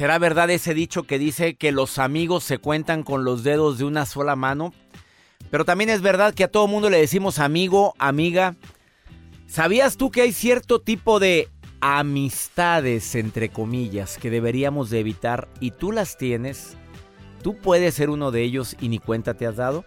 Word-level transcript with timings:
¿Será 0.00 0.18
verdad 0.18 0.48
ese 0.48 0.72
dicho 0.72 1.02
que 1.02 1.18
dice 1.18 1.56
que 1.56 1.72
los 1.72 1.98
amigos 1.98 2.42
se 2.42 2.56
cuentan 2.56 3.02
con 3.02 3.22
los 3.22 3.44
dedos 3.44 3.76
de 3.76 3.84
una 3.84 4.06
sola 4.06 4.34
mano? 4.34 4.72
Pero 5.50 5.66
también 5.66 5.90
es 5.90 6.00
verdad 6.00 6.32
que 6.32 6.44
a 6.44 6.50
todo 6.50 6.66
mundo 6.68 6.88
le 6.88 6.98
decimos 6.98 7.38
amigo, 7.38 7.94
amiga. 7.98 8.56
¿Sabías 9.46 9.98
tú 9.98 10.10
que 10.10 10.22
hay 10.22 10.32
cierto 10.32 10.80
tipo 10.80 11.20
de 11.20 11.50
amistades, 11.82 13.14
entre 13.14 13.50
comillas, 13.50 14.16
que 14.16 14.30
deberíamos 14.30 14.88
de 14.88 15.00
evitar 15.00 15.48
y 15.60 15.72
tú 15.72 15.92
las 15.92 16.16
tienes? 16.16 16.78
¿Tú 17.42 17.58
puedes 17.58 17.94
ser 17.94 18.08
uno 18.08 18.30
de 18.30 18.40
ellos 18.40 18.76
y 18.80 18.88
ni 18.88 19.00
cuenta 19.00 19.34
te 19.34 19.46
has 19.46 19.56
dado? 19.56 19.84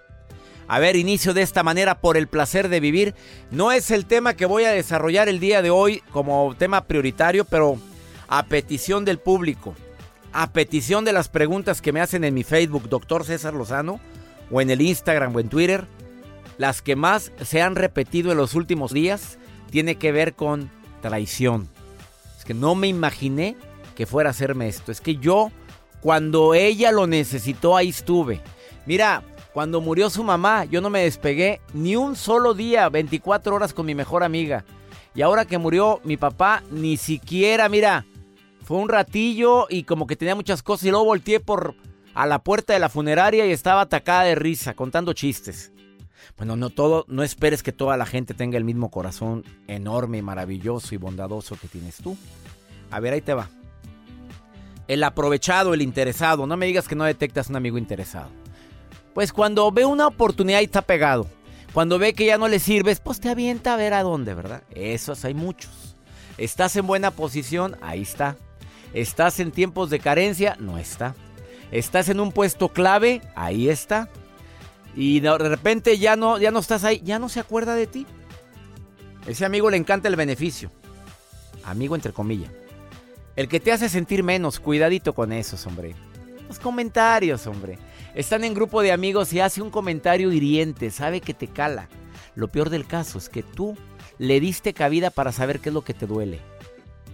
A 0.67 0.77
ver, 0.77 0.95
inicio 0.95 1.33
de 1.33 1.41
esta 1.41 1.63
manera 1.63 2.01
por 2.01 2.17
el 2.17 2.27
placer 2.27 2.69
de 2.69 2.79
vivir. 2.79 3.15
No 3.49 3.71
es 3.71 3.89
el 3.89 4.05
tema 4.05 4.35
que 4.35 4.45
voy 4.45 4.65
a 4.65 4.73
desarrollar 4.73 5.27
el 5.27 5.39
día 5.39 5.63
de 5.63 5.71
hoy 5.71 6.03
como 6.11 6.53
tema 6.55 6.85
prioritario, 6.85 7.45
pero 7.45 7.79
a 8.27 8.45
petición 8.45 9.05
del 9.05 9.17
público 9.17 9.73
a 10.33 10.51
petición 10.51 11.05
de 11.05 11.13
las 11.13 11.29
preguntas 11.29 11.81
que 11.81 11.91
me 11.91 12.01
hacen 12.01 12.23
en 12.23 12.33
mi 12.33 12.43
Facebook, 12.43 12.89
doctor 12.89 13.23
César 13.23 13.53
Lozano, 13.53 13.99
o 14.51 14.61
en 14.61 14.69
el 14.69 14.81
Instagram 14.81 15.35
o 15.35 15.39
en 15.39 15.49
Twitter, 15.49 15.87
las 16.57 16.81
que 16.81 16.95
más 16.95 17.31
se 17.41 17.61
han 17.61 17.75
repetido 17.75 18.31
en 18.31 18.37
los 18.37 18.53
últimos 18.53 18.91
días 18.91 19.37
tiene 19.71 19.95
que 19.95 20.11
ver 20.11 20.33
con 20.33 20.69
traición. 21.01 21.69
Es 22.37 22.45
que 22.45 22.53
no 22.53 22.75
me 22.75 22.87
imaginé 22.87 23.55
que 23.95 24.05
fuera 24.05 24.29
a 24.29 24.31
hacerme 24.31 24.67
esto. 24.67 24.91
Es 24.91 25.01
que 25.01 25.17
yo, 25.17 25.51
cuando 26.01 26.53
ella 26.53 26.91
lo 26.91 27.07
necesitó, 27.07 27.77
ahí 27.77 27.89
estuve. 27.89 28.41
Mira, 28.85 29.23
cuando 29.53 29.81
murió 29.81 30.09
su 30.09 30.23
mamá, 30.23 30.65
yo 30.65 30.81
no 30.81 30.89
me 30.89 31.03
despegué 31.03 31.61
ni 31.73 31.95
un 31.95 32.15
solo 32.15 32.53
día, 32.53 32.89
24 32.89 33.55
horas 33.55 33.73
con 33.73 33.85
mi 33.85 33.95
mejor 33.95 34.23
amiga. 34.23 34.65
Y 35.15 35.21
ahora 35.21 35.45
que 35.45 35.59
murió 35.59 36.01
mi 36.03 36.17
papá, 36.17 36.63
ni 36.71 36.97
siquiera, 36.97 37.69
mira, 37.69 38.05
fue 38.63 38.77
un 38.77 38.89
ratillo 38.89 39.67
y 39.69 39.83
como 39.83 40.07
que 40.07 40.15
tenía 40.15 40.35
muchas 40.35 40.63
cosas 40.63 40.85
y 40.85 40.89
luego 40.89 41.05
volteé 41.05 41.39
por 41.39 41.75
a 42.13 42.25
la 42.25 42.39
puerta 42.39 42.73
de 42.73 42.79
la 42.79 42.89
funeraria 42.89 43.45
y 43.45 43.51
estaba 43.51 43.81
atacada 43.81 44.23
de 44.23 44.35
risa, 44.35 44.73
contando 44.73 45.13
chistes. 45.13 45.71
Bueno, 46.37 46.55
no 46.55 46.69
todo, 46.69 47.05
no 47.07 47.23
esperes 47.23 47.63
que 47.63 47.71
toda 47.71 47.97
la 47.97 48.05
gente 48.05 48.33
tenga 48.33 48.57
el 48.57 48.63
mismo 48.63 48.89
corazón 48.89 49.43
enorme, 49.67 50.21
maravilloso 50.21 50.95
y 50.95 50.97
bondadoso 50.97 51.57
que 51.59 51.67
tienes 51.67 51.97
tú. 51.97 52.17
A 52.91 52.99
ver, 52.99 53.13
ahí 53.13 53.21
te 53.21 53.33
va. 53.33 53.49
El 54.87 55.03
aprovechado, 55.03 55.73
el 55.73 55.81
interesado. 55.81 56.45
No 56.45 56.57
me 56.57 56.65
digas 56.65 56.87
que 56.87 56.95
no 56.95 57.03
detectas 57.03 57.49
un 57.49 57.55
amigo 57.55 57.77
interesado. 57.77 58.29
Pues 59.13 59.33
cuando 59.33 59.71
ve 59.71 59.85
una 59.85 60.07
oportunidad 60.07 60.61
y 60.61 60.65
está 60.65 60.81
pegado. 60.81 61.27
Cuando 61.73 61.97
ve 61.97 62.13
que 62.13 62.25
ya 62.25 62.37
no 62.37 62.47
le 62.47 62.59
sirves, 62.59 62.99
pues 62.99 63.19
te 63.19 63.29
avienta 63.29 63.73
a 63.73 63.77
ver 63.77 63.93
a 63.93 64.03
dónde, 64.03 64.33
¿verdad? 64.33 64.63
Esos 64.71 65.25
hay 65.25 65.33
muchos. 65.33 65.95
Estás 66.37 66.75
en 66.75 66.87
buena 66.87 67.11
posición, 67.11 67.77
ahí 67.81 68.01
está. 68.01 68.37
¿Estás 68.93 69.39
en 69.39 69.51
tiempos 69.51 69.89
de 69.89 69.99
carencia? 69.99 70.55
No 70.59 70.77
está. 70.77 71.15
¿Estás 71.71 72.09
en 72.09 72.19
un 72.19 72.31
puesto 72.31 72.69
clave? 72.69 73.21
Ahí 73.35 73.69
está. 73.69 74.09
Y 74.95 75.19
de 75.19 75.37
repente 75.37 75.97
ya 75.97 76.15
no, 76.15 76.37
ya 76.37 76.51
no 76.51 76.59
estás 76.59 76.83
ahí, 76.83 77.01
ya 77.03 77.17
no 77.17 77.29
se 77.29 77.39
acuerda 77.39 77.73
de 77.75 77.87
ti. 77.87 78.05
Ese 79.25 79.45
amigo 79.45 79.69
le 79.69 79.77
encanta 79.77 80.07
el 80.07 80.15
beneficio. 80.15 80.69
Amigo 81.63 81.95
entre 81.95 82.13
comillas. 82.13 82.51
El 83.35 83.47
que 83.47 83.59
te 83.59 83.71
hace 83.71 83.89
sentir 83.89 84.21
menos, 84.21 84.59
cuidadito 84.59 85.13
con 85.13 85.31
esos, 85.31 85.65
hombre. 85.65 85.95
Los 86.47 86.59
comentarios, 86.59 87.47
hombre. 87.47 87.79
Están 88.13 88.43
en 88.43 88.53
grupo 88.53 88.83
de 88.83 88.91
amigos 88.91 89.33
y 89.33 89.39
hace 89.39 89.61
un 89.61 89.71
comentario 89.71 90.31
hiriente, 90.31 90.91
sabe 90.91 91.19
que 91.19 91.33
te 91.33 91.47
cala. 91.47 91.89
Lo 92.35 92.49
peor 92.49 92.69
del 92.69 92.85
caso 92.85 93.17
es 93.17 93.29
que 93.29 93.41
tú 93.41 93.75
le 94.19 94.39
diste 94.39 94.73
cabida 94.73 95.09
para 95.09 95.31
saber 95.31 95.59
qué 95.59 95.69
es 95.69 95.73
lo 95.73 95.83
que 95.83 95.95
te 95.95 96.05
duele. 96.05 96.39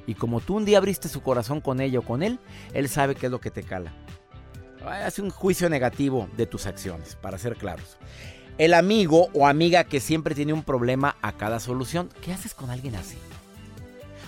Y 0.10 0.16
como 0.16 0.42
tú 0.42 0.58
un 0.58 0.66
día 0.66 0.80
abriste 0.80 1.08
su 1.08 1.22
corazón 1.22 1.62
con 1.62 1.80
ella 1.80 2.00
o 2.00 2.02
con 2.02 2.24
él, 2.24 2.40
él 2.74 2.90
sabe 2.90 3.14
qué 3.14 3.28
es 3.28 3.32
lo 3.32 3.40
que 3.40 3.52
te 3.52 3.62
cala. 3.62 3.94
Hace 4.84 5.22
un 5.22 5.30
juicio 5.30 5.70
negativo 5.70 6.28
de 6.36 6.48
tus 6.48 6.66
acciones, 6.66 7.16
para 7.16 7.38
ser 7.38 7.58
claros. 7.58 7.98
El 8.58 8.74
amigo 8.74 9.30
o 9.36 9.46
amiga 9.46 9.84
que 9.84 10.00
siempre 10.00 10.34
tiene 10.34 10.52
un 10.52 10.64
problema 10.64 11.16
a 11.22 11.34
cada 11.34 11.60
solución, 11.60 12.10
¿qué 12.24 12.34
haces 12.34 12.56
con 12.56 12.72
alguien 12.72 12.96
así? 12.96 13.18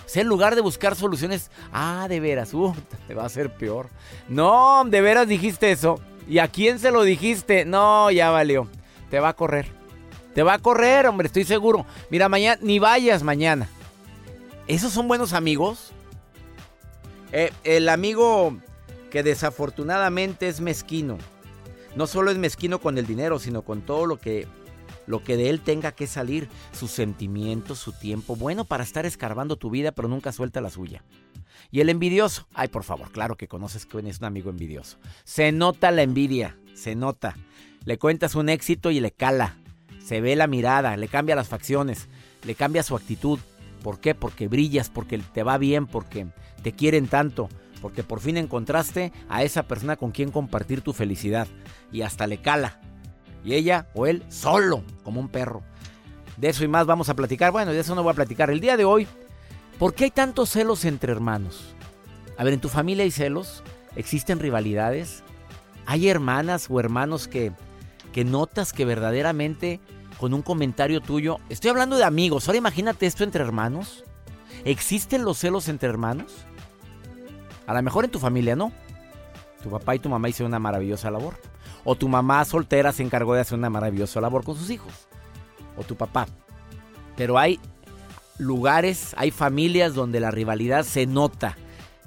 O 0.06 0.08
sea, 0.08 0.22
en 0.22 0.28
lugar 0.28 0.54
de 0.54 0.60
buscar 0.60 0.94
soluciones, 0.94 1.50
ah, 1.72 2.06
de 2.08 2.20
veras, 2.20 2.54
uh, 2.54 2.72
te 3.08 3.14
va 3.14 3.24
a 3.24 3.28
ser 3.28 3.52
peor. 3.52 3.88
No, 4.28 4.84
de 4.84 5.00
veras 5.00 5.26
dijiste 5.26 5.72
eso. 5.72 5.98
¿Y 6.28 6.38
a 6.38 6.46
quién 6.46 6.78
se 6.78 6.92
lo 6.92 7.02
dijiste? 7.02 7.64
No, 7.64 8.08
ya 8.12 8.30
valió. 8.30 8.68
Te 9.10 9.18
va 9.18 9.30
a 9.30 9.34
correr. 9.34 9.66
Te 10.32 10.44
va 10.44 10.54
a 10.54 10.58
correr, 10.60 11.08
hombre, 11.08 11.26
estoy 11.26 11.42
seguro. 11.42 11.86
Mira, 12.08 12.28
mañana, 12.28 12.60
ni 12.62 12.78
vayas 12.78 13.24
mañana. 13.24 13.68
¿Esos 14.68 14.92
son 14.92 15.08
buenos 15.08 15.32
amigos? 15.32 15.92
Eh, 17.32 17.50
el 17.64 17.88
amigo 17.88 18.56
que 19.10 19.22
desafortunadamente 19.22 20.48
es 20.48 20.60
mezquino. 20.60 21.18
No 21.96 22.06
solo 22.06 22.30
es 22.30 22.38
mezquino 22.38 22.80
con 22.80 22.96
el 22.96 23.06
dinero, 23.06 23.38
sino 23.38 23.62
con 23.62 23.82
todo 23.82 24.06
lo 24.06 24.18
que, 24.18 24.46
lo 25.06 25.22
que 25.24 25.36
de 25.36 25.50
él 25.50 25.60
tenga 25.60 25.92
que 25.92 26.06
salir. 26.06 26.48
Sus 26.72 26.92
sentimientos, 26.92 27.78
su 27.78 27.92
tiempo. 27.92 28.36
Bueno 28.36 28.64
para 28.64 28.84
estar 28.84 29.04
escarbando 29.04 29.56
tu 29.56 29.68
vida, 29.68 29.92
pero 29.92 30.08
nunca 30.08 30.32
suelta 30.32 30.60
la 30.60 30.70
suya. 30.70 31.02
Y 31.70 31.80
el 31.80 31.88
envidioso. 31.88 32.46
Ay, 32.54 32.68
por 32.68 32.84
favor, 32.84 33.10
claro 33.10 33.36
que 33.36 33.48
conoces 33.48 33.84
que 33.84 33.98
es 33.98 34.18
un 34.18 34.24
amigo 34.24 34.50
envidioso. 34.50 34.98
Se 35.24 35.50
nota 35.50 35.90
la 35.90 36.02
envidia, 36.02 36.56
se 36.74 36.94
nota. 36.94 37.36
Le 37.84 37.98
cuentas 37.98 38.36
un 38.36 38.48
éxito 38.48 38.90
y 38.90 39.00
le 39.00 39.10
cala. 39.10 39.56
Se 39.98 40.20
ve 40.20 40.36
la 40.36 40.46
mirada, 40.46 40.96
le 40.96 41.08
cambia 41.08 41.36
las 41.36 41.48
facciones, 41.48 42.08
le 42.44 42.54
cambia 42.54 42.82
su 42.82 42.94
actitud. 42.94 43.38
¿Por 43.82 44.00
qué? 44.00 44.14
Porque 44.14 44.48
brillas, 44.48 44.90
porque 44.90 45.18
te 45.18 45.42
va 45.42 45.58
bien, 45.58 45.86
porque 45.86 46.26
te 46.62 46.72
quieren 46.72 47.08
tanto, 47.08 47.48
porque 47.80 48.02
por 48.02 48.20
fin 48.20 48.36
encontraste 48.36 49.12
a 49.28 49.42
esa 49.42 49.64
persona 49.64 49.96
con 49.96 50.12
quien 50.12 50.30
compartir 50.30 50.82
tu 50.82 50.92
felicidad 50.92 51.48
y 51.90 52.02
hasta 52.02 52.26
le 52.26 52.38
cala. 52.38 52.80
Y 53.44 53.54
ella 53.54 53.88
o 53.94 54.06
él 54.06 54.22
solo, 54.28 54.84
como 55.02 55.20
un 55.20 55.28
perro. 55.28 55.62
De 56.36 56.48
eso 56.48 56.64
y 56.64 56.68
más 56.68 56.86
vamos 56.86 57.08
a 57.08 57.14
platicar. 57.14 57.50
Bueno, 57.50 57.72
de 57.72 57.80
eso 57.80 57.94
no 57.94 58.02
voy 58.02 58.12
a 58.12 58.16
platicar. 58.16 58.50
El 58.50 58.60
día 58.60 58.76
de 58.76 58.84
hoy, 58.84 59.06
¿por 59.78 59.94
qué 59.94 60.04
hay 60.04 60.10
tantos 60.10 60.50
celos 60.50 60.84
entre 60.84 61.12
hermanos? 61.12 61.74
A 62.38 62.44
ver, 62.44 62.54
¿en 62.54 62.60
tu 62.60 62.68
familia 62.68 63.04
hay 63.04 63.10
celos? 63.10 63.62
¿Existen 63.96 64.38
rivalidades? 64.38 65.24
¿Hay 65.86 66.08
hermanas 66.08 66.68
o 66.70 66.78
hermanos 66.78 67.26
que, 67.26 67.52
que 68.12 68.24
notas 68.24 68.72
que 68.72 68.84
verdaderamente 68.84 69.80
con 70.22 70.34
un 70.34 70.42
comentario 70.42 71.00
tuyo, 71.00 71.40
estoy 71.48 71.70
hablando 71.70 71.96
de 71.96 72.04
amigos, 72.04 72.46
ahora 72.46 72.58
imagínate 72.58 73.06
esto 73.06 73.24
entre 73.24 73.42
hermanos? 73.42 74.04
¿Existen 74.64 75.24
los 75.24 75.36
celos 75.38 75.66
entre 75.66 75.88
hermanos? 75.88 76.32
A 77.66 77.74
lo 77.74 77.82
mejor 77.82 78.04
en 78.04 78.12
tu 78.12 78.20
familia 78.20 78.54
no. 78.54 78.70
Tu 79.64 79.68
papá 79.68 79.96
y 79.96 79.98
tu 79.98 80.08
mamá 80.08 80.28
hicieron 80.28 80.52
una 80.52 80.60
maravillosa 80.60 81.10
labor. 81.10 81.34
O 81.82 81.96
tu 81.96 82.06
mamá 82.06 82.44
soltera 82.44 82.92
se 82.92 83.02
encargó 83.02 83.34
de 83.34 83.40
hacer 83.40 83.58
una 83.58 83.68
maravillosa 83.68 84.20
labor 84.20 84.44
con 84.44 84.56
sus 84.56 84.70
hijos. 84.70 84.92
O 85.76 85.82
tu 85.82 85.96
papá. 85.96 86.28
Pero 87.16 87.36
hay 87.36 87.58
lugares, 88.38 89.16
hay 89.18 89.32
familias 89.32 89.92
donde 89.92 90.20
la 90.20 90.30
rivalidad 90.30 90.84
se 90.84 91.04
nota, 91.04 91.56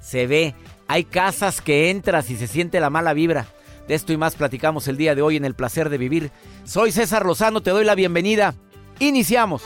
se 0.00 0.26
ve. 0.26 0.54
Hay 0.88 1.04
casas 1.04 1.60
que 1.60 1.90
entras 1.90 2.30
y 2.30 2.36
se 2.36 2.46
siente 2.46 2.80
la 2.80 2.88
mala 2.88 3.12
vibra. 3.12 3.44
De 3.88 3.94
esto 3.94 4.12
y 4.12 4.16
más 4.16 4.34
platicamos 4.34 4.88
el 4.88 4.96
día 4.96 5.14
de 5.14 5.22
hoy 5.22 5.36
en 5.36 5.44
El 5.44 5.54
Placer 5.54 5.90
de 5.90 5.98
Vivir. 5.98 6.32
Soy 6.64 6.90
César 6.90 7.24
Lozano, 7.24 7.60
te 7.62 7.70
doy 7.70 7.84
la 7.84 7.94
bienvenida. 7.94 8.54
Iniciamos. 8.98 9.62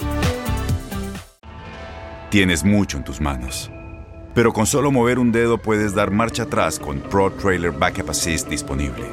Tienes 2.30 2.62
mucho 2.62 2.98
en 2.98 3.04
tus 3.04 3.20
manos. 3.20 3.70
Pero 4.34 4.52
con 4.52 4.66
solo 4.66 4.92
mover 4.92 5.18
un 5.18 5.32
dedo 5.32 5.58
puedes 5.58 5.94
dar 5.94 6.10
marcha 6.10 6.44
atrás 6.44 6.78
con 6.78 7.00
Pro 7.00 7.32
Trailer 7.32 7.72
Backup 7.72 8.10
Assist 8.10 8.48
disponible. 8.48 9.04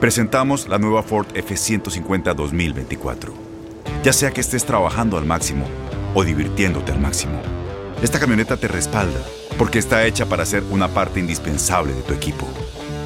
Presentamos 0.00 0.68
la 0.68 0.78
nueva 0.78 1.02
Ford 1.02 1.26
F150 1.34 2.34
2024. 2.34 3.32
Ya 4.02 4.12
sea 4.12 4.32
que 4.32 4.40
estés 4.40 4.64
trabajando 4.64 5.16
al 5.16 5.24
máximo 5.24 5.64
o 6.14 6.24
divirtiéndote 6.24 6.90
al 6.90 7.00
máximo, 7.00 7.40
esta 8.02 8.18
camioneta 8.18 8.56
te 8.56 8.66
respalda 8.66 9.20
porque 9.56 9.78
está 9.78 10.04
hecha 10.04 10.26
para 10.26 10.44
ser 10.44 10.64
una 10.70 10.88
parte 10.88 11.20
indispensable 11.20 11.92
de 11.94 12.02
tu 12.02 12.12
equipo. 12.12 12.48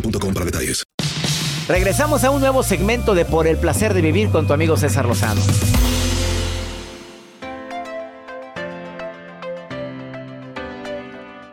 para 0.00 0.44
detalles. 0.44 0.84
Regresamos 1.68 2.24
a 2.24 2.30
un 2.30 2.40
nuevo 2.40 2.62
segmento 2.62 3.14
de 3.14 3.24
Por 3.24 3.46
el 3.46 3.58
placer 3.58 3.92
de 3.92 4.00
vivir 4.00 4.30
con 4.30 4.46
tu 4.46 4.54
amigo 4.54 4.76
César 4.76 5.04
Lozano. 5.04 5.42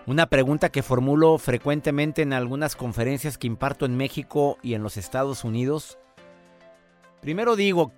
Una 0.08 0.28
pregunta 0.28 0.70
que 0.70 0.84
formulo 0.84 1.38
frecuentemente 1.38 2.22
en 2.22 2.32
algunas 2.32 2.76
conferencias 2.76 3.38
que 3.38 3.48
imparto 3.48 3.86
en 3.86 3.98
México 3.98 4.58
y 4.62 4.76
en 4.76 4.84
los 4.84 4.98
Estados 4.98 5.44
Unidos. 5.44 5.98
Primero 7.22 7.56
digo, 7.56 7.92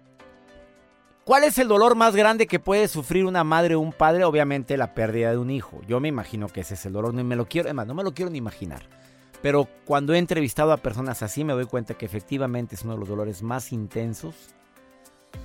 ¿cuál 1.26 1.44
es 1.44 1.58
el 1.58 1.68
dolor 1.68 1.96
más 1.96 2.16
grande 2.16 2.48
que 2.48 2.60
puede 2.60 2.88
sufrir 2.88 3.26
una 3.26 3.44
madre 3.44 3.76
o 3.76 3.82
un 3.82 3.92
padre? 3.92 4.24
Obviamente 4.24 4.78
la 4.78 4.94
pérdida 4.96 5.32
de 5.32 5.38
un 5.38 5.52
hijo. 5.52 5.82
Yo 5.86 6.00
me 6.00 6.08
imagino 6.08 6.48
que 6.48 6.62
ese 6.62 6.76
es 6.76 6.86
el 6.86 6.94
dolor, 6.94 7.14
me 7.14 7.36
lo 7.36 7.46
quiero, 7.46 7.68
además, 7.68 7.88
no 7.88 7.94
me 7.94 8.04
lo 8.04 8.14
quiero 8.14 8.32
ni 8.32 8.38
imaginar. 8.38 8.97
Pero 9.42 9.68
cuando 9.86 10.14
he 10.14 10.18
entrevistado 10.18 10.72
a 10.72 10.78
personas 10.78 11.22
así 11.24 11.44
me 11.44 11.54
doy 11.54 11.66
cuenta 11.66 11.94
que 11.94 12.06
efectivamente 12.06 12.76
es 12.76 12.84
uno 12.84 12.94
de 12.94 13.00
los 13.00 13.10
dolores 13.10 13.44
más 13.44 13.72
intensos. 13.72 14.36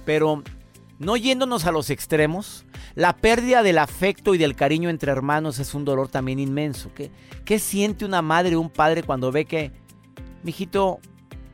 Pero 0.04 0.42
no 0.98 1.16
yéndonos 1.16 1.66
a 1.66 1.72
los 1.72 1.90
extremos, 1.90 2.64
la 2.94 3.16
pérdida 3.16 3.62
del 3.62 3.78
afecto 3.78 4.34
y 4.34 4.38
del 4.38 4.54
cariño 4.54 4.88
entre 4.88 5.12
hermanos 5.12 5.58
es 5.58 5.74
un 5.74 5.84
dolor 5.84 6.08
también 6.08 6.38
inmenso. 6.38 6.90
¿Qué, 6.94 7.58
siente 7.58 8.04
una 8.04 8.22
madre 8.22 8.56
o 8.56 8.60
un 8.60 8.70
padre 8.70 9.02
cuando 9.02 9.32
ve 9.32 9.44
que, 9.44 9.72
mijito, 10.42 11.00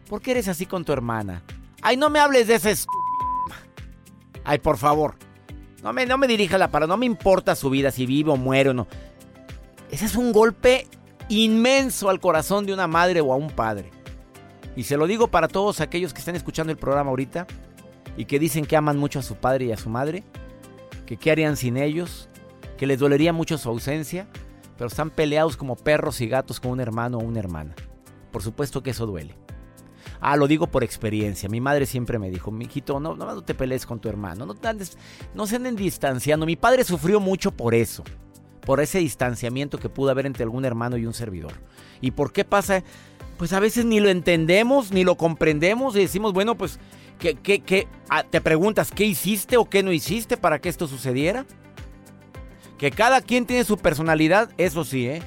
¿por 0.09 0.21
qué 0.21 0.33
eres 0.33 0.49
así 0.49 0.67
con 0.67 0.85
tu 0.85 0.93
hermana? 0.93 1.43
Ay, 1.83 1.97
no 1.97 2.11
me 2.11 2.19
hables 2.19 2.47
de 2.47 2.57
ese 2.57 2.75
Ay, 4.45 4.59
por 4.59 4.77
favor. 4.77 5.17
No 5.83 5.93
me, 5.93 6.07
no 6.07 6.19
me 6.19 6.27
dirija 6.27 6.59
la 6.59 6.71
palabra, 6.71 6.95
no 6.95 6.99
me 6.99 7.07
importa 7.07 7.55
su 7.55 7.71
vida, 7.71 7.91
si 7.91 8.05
vive 8.05 8.31
o 8.31 8.37
muere 8.37 8.71
o 8.71 8.75
no. 8.75 8.87
Ese 9.91 10.05
es 10.05 10.17
un 10.17 10.33
golpe 10.33 10.87
inmenso 11.29 12.09
al 12.09 12.21
corazón 12.21 12.67
de 12.67 12.73
una 12.73 12.87
madre 12.87 13.21
o 13.21 13.33
a 13.33 13.37
un 13.37 13.51
padre. 13.51 13.91
Y 14.77 14.85
se 14.85 14.97
lo 14.97 15.07
digo 15.07 15.29
para 15.29 15.49
todos 15.49 15.81
aquellos 15.81 16.13
que 16.13 16.21
están 16.21 16.37
escuchando 16.37 16.73
el 16.73 16.79
programa 16.79 17.11
ahorita 17.11 17.47
y 18.17 18.25
que 18.25 18.39
dicen 18.39 18.65
que 18.65 18.77
aman 18.77 18.97
mucho 18.97 19.19
a 19.19 19.23
su 19.23 19.37
padre 19.37 19.67
y 19.67 19.73
a 19.73 19.77
su 19.77 19.91
madre, 19.91 20.25
que 21.07 21.17
qué 21.17 21.31
harían 21.31 21.57
sin 21.57 21.77
ellos, 21.77 22.29
que 22.77 22.87
les 22.87 22.99
dolería 22.99 23.33
mucho 23.33 23.59
su 23.59 23.69
ausencia, 23.69 24.29
pero 24.77 24.89
están 24.89 25.11
peleados 25.11 25.57
como 25.57 25.77
perros 25.77 26.21
y 26.21 26.29
gatos 26.29 26.61
con 26.61 26.71
un 26.71 26.81
hermano 26.81 27.19
o 27.19 27.23
una 27.23 27.41
hermana. 27.41 27.75
Por 28.31 28.43
supuesto 28.43 28.83
que 28.83 28.91
eso 28.91 29.07
duele. 29.07 29.35
Ah, 30.21 30.37
lo 30.37 30.47
digo 30.47 30.67
por 30.67 30.85
experiencia. 30.85 31.49
Mi 31.49 31.61
madre 31.61 31.87
siempre 31.87 32.19
me 32.19 32.31
dijo, 32.31 32.51
mijito, 32.51 33.01
no, 33.01 33.15
no, 33.15 33.25
no 33.25 33.43
te 33.43 33.55
pelees 33.55 33.87
con 33.87 34.01
tu 34.01 34.09
hermano, 34.09 34.47
no, 34.47 34.55
no 35.35 35.47
se 35.47 35.57
anden 35.57 35.77
distanciando. 35.77 36.47
Mi 36.47 36.57
padre 36.57 36.85
sufrió 36.85 37.21
mucho 37.21 37.51
por 37.53 37.75
eso 37.75 38.05
por 38.69 38.83
ese 38.83 38.99
distanciamiento 38.99 39.79
que 39.79 39.89
pudo 39.89 40.11
haber 40.11 40.27
entre 40.27 40.45
algún 40.45 40.67
hermano 40.67 40.99
y 40.99 41.07
un 41.07 41.15
servidor. 41.15 41.55
¿Y 42.03 42.11
por 42.11 42.35
qué 42.35 42.45
pasa? 42.45 42.83
Pues 43.39 43.55
a 43.55 43.61
veces 43.61 43.87
ni 43.87 43.99
lo 43.99 44.11
entendemos, 44.11 44.93
ni 44.93 45.05
lo 45.05 45.15
comprendemos 45.15 45.97
y 45.97 46.01
decimos, 46.01 46.35
bueno, 46.35 46.55
pues, 46.55 46.79
¿qué, 47.19 47.35
qué, 47.35 47.61
qué? 47.61 47.89
Te 48.29 48.43
preguntas, 48.43 48.91
¿qué 48.91 49.07
hiciste 49.07 49.57
o 49.57 49.65
qué 49.71 49.83
no 49.83 49.91
hiciste 49.91 50.37
para 50.37 50.59
que 50.59 50.69
esto 50.69 50.87
sucediera? 50.87 51.47
Que 52.77 52.91
cada 52.91 53.23
quien 53.23 53.47
tiene 53.47 53.65
su 53.65 53.79
personalidad, 53.79 54.51
eso 54.59 54.85
sí, 54.85 55.07
¿eh? 55.07 55.23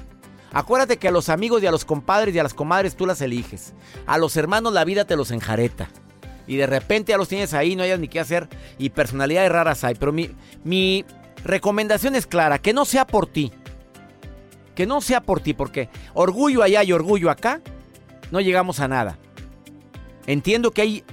Acuérdate 0.52 0.98
que 0.98 1.08
a 1.08 1.12
los 1.12 1.28
amigos 1.28 1.64
y 1.64 1.66
a 1.66 1.72
los 1.72 1.84
compadres 1.84 2.36
y 2.36 2.38
a 2.38 2.44
las 2.44 2.54
comadres 2.54 2.94
tú 2.94 3.06
las 3.06 3.20
eliges. 3.22 3.74
A 4.06 4.18
los 4.18 4.36
hermanos 4.36 4.72
la 4.72 4.84
vida 4.84 5.04
te 5.04 5.16
los 5.16 5.32
enjareta. 5.32 5.88
Y 6.46 6.58
de 6.58 6.68
repente 6.68 7.10
ya 7.10 7.18
los 7.18 7.28
tienes 7.28 7.54
ahí, 7.54 7.74
no 7.74 7.82
hayas 7.82 7.98
ni 7.98 8.06
qué 8.06 8.20
hacer. 8.20 8.48
Y 8.78 8.90
personalidades 8.90 9.50
raras 9.50 9.82
hay. 9.82 9.96
Pero 9.96 10.12
mi, 10.12 10.30
mi 10.62 11.04
Recomendación 11.44 12.14
es 12.14 12.26
clara, 12.26 12.58
que 12.58 12.72
no 12.72 12.84
sea 12.84 13.06
por 13.06 13.26
ti. 13.26 13.52
Que 14.74 14.86
no 14.86 15.00
sea 15.00 15.20
por 15.20 15.40
ti, 15.40 15.54
porque 15.54 15.88
orgullo 16.14 16.62
allá 16.62 16.82
y 16.84 16.92
orgullo 16.92 17.30
acá, 17.30 17.60
no 18.30 18.40
llegamos 18.40 18.80
a 18.80 18.88
nada. 18.88 19.18
Entiendo 20.26 20.70
que 20.70 20.82
hay 20.82 21.04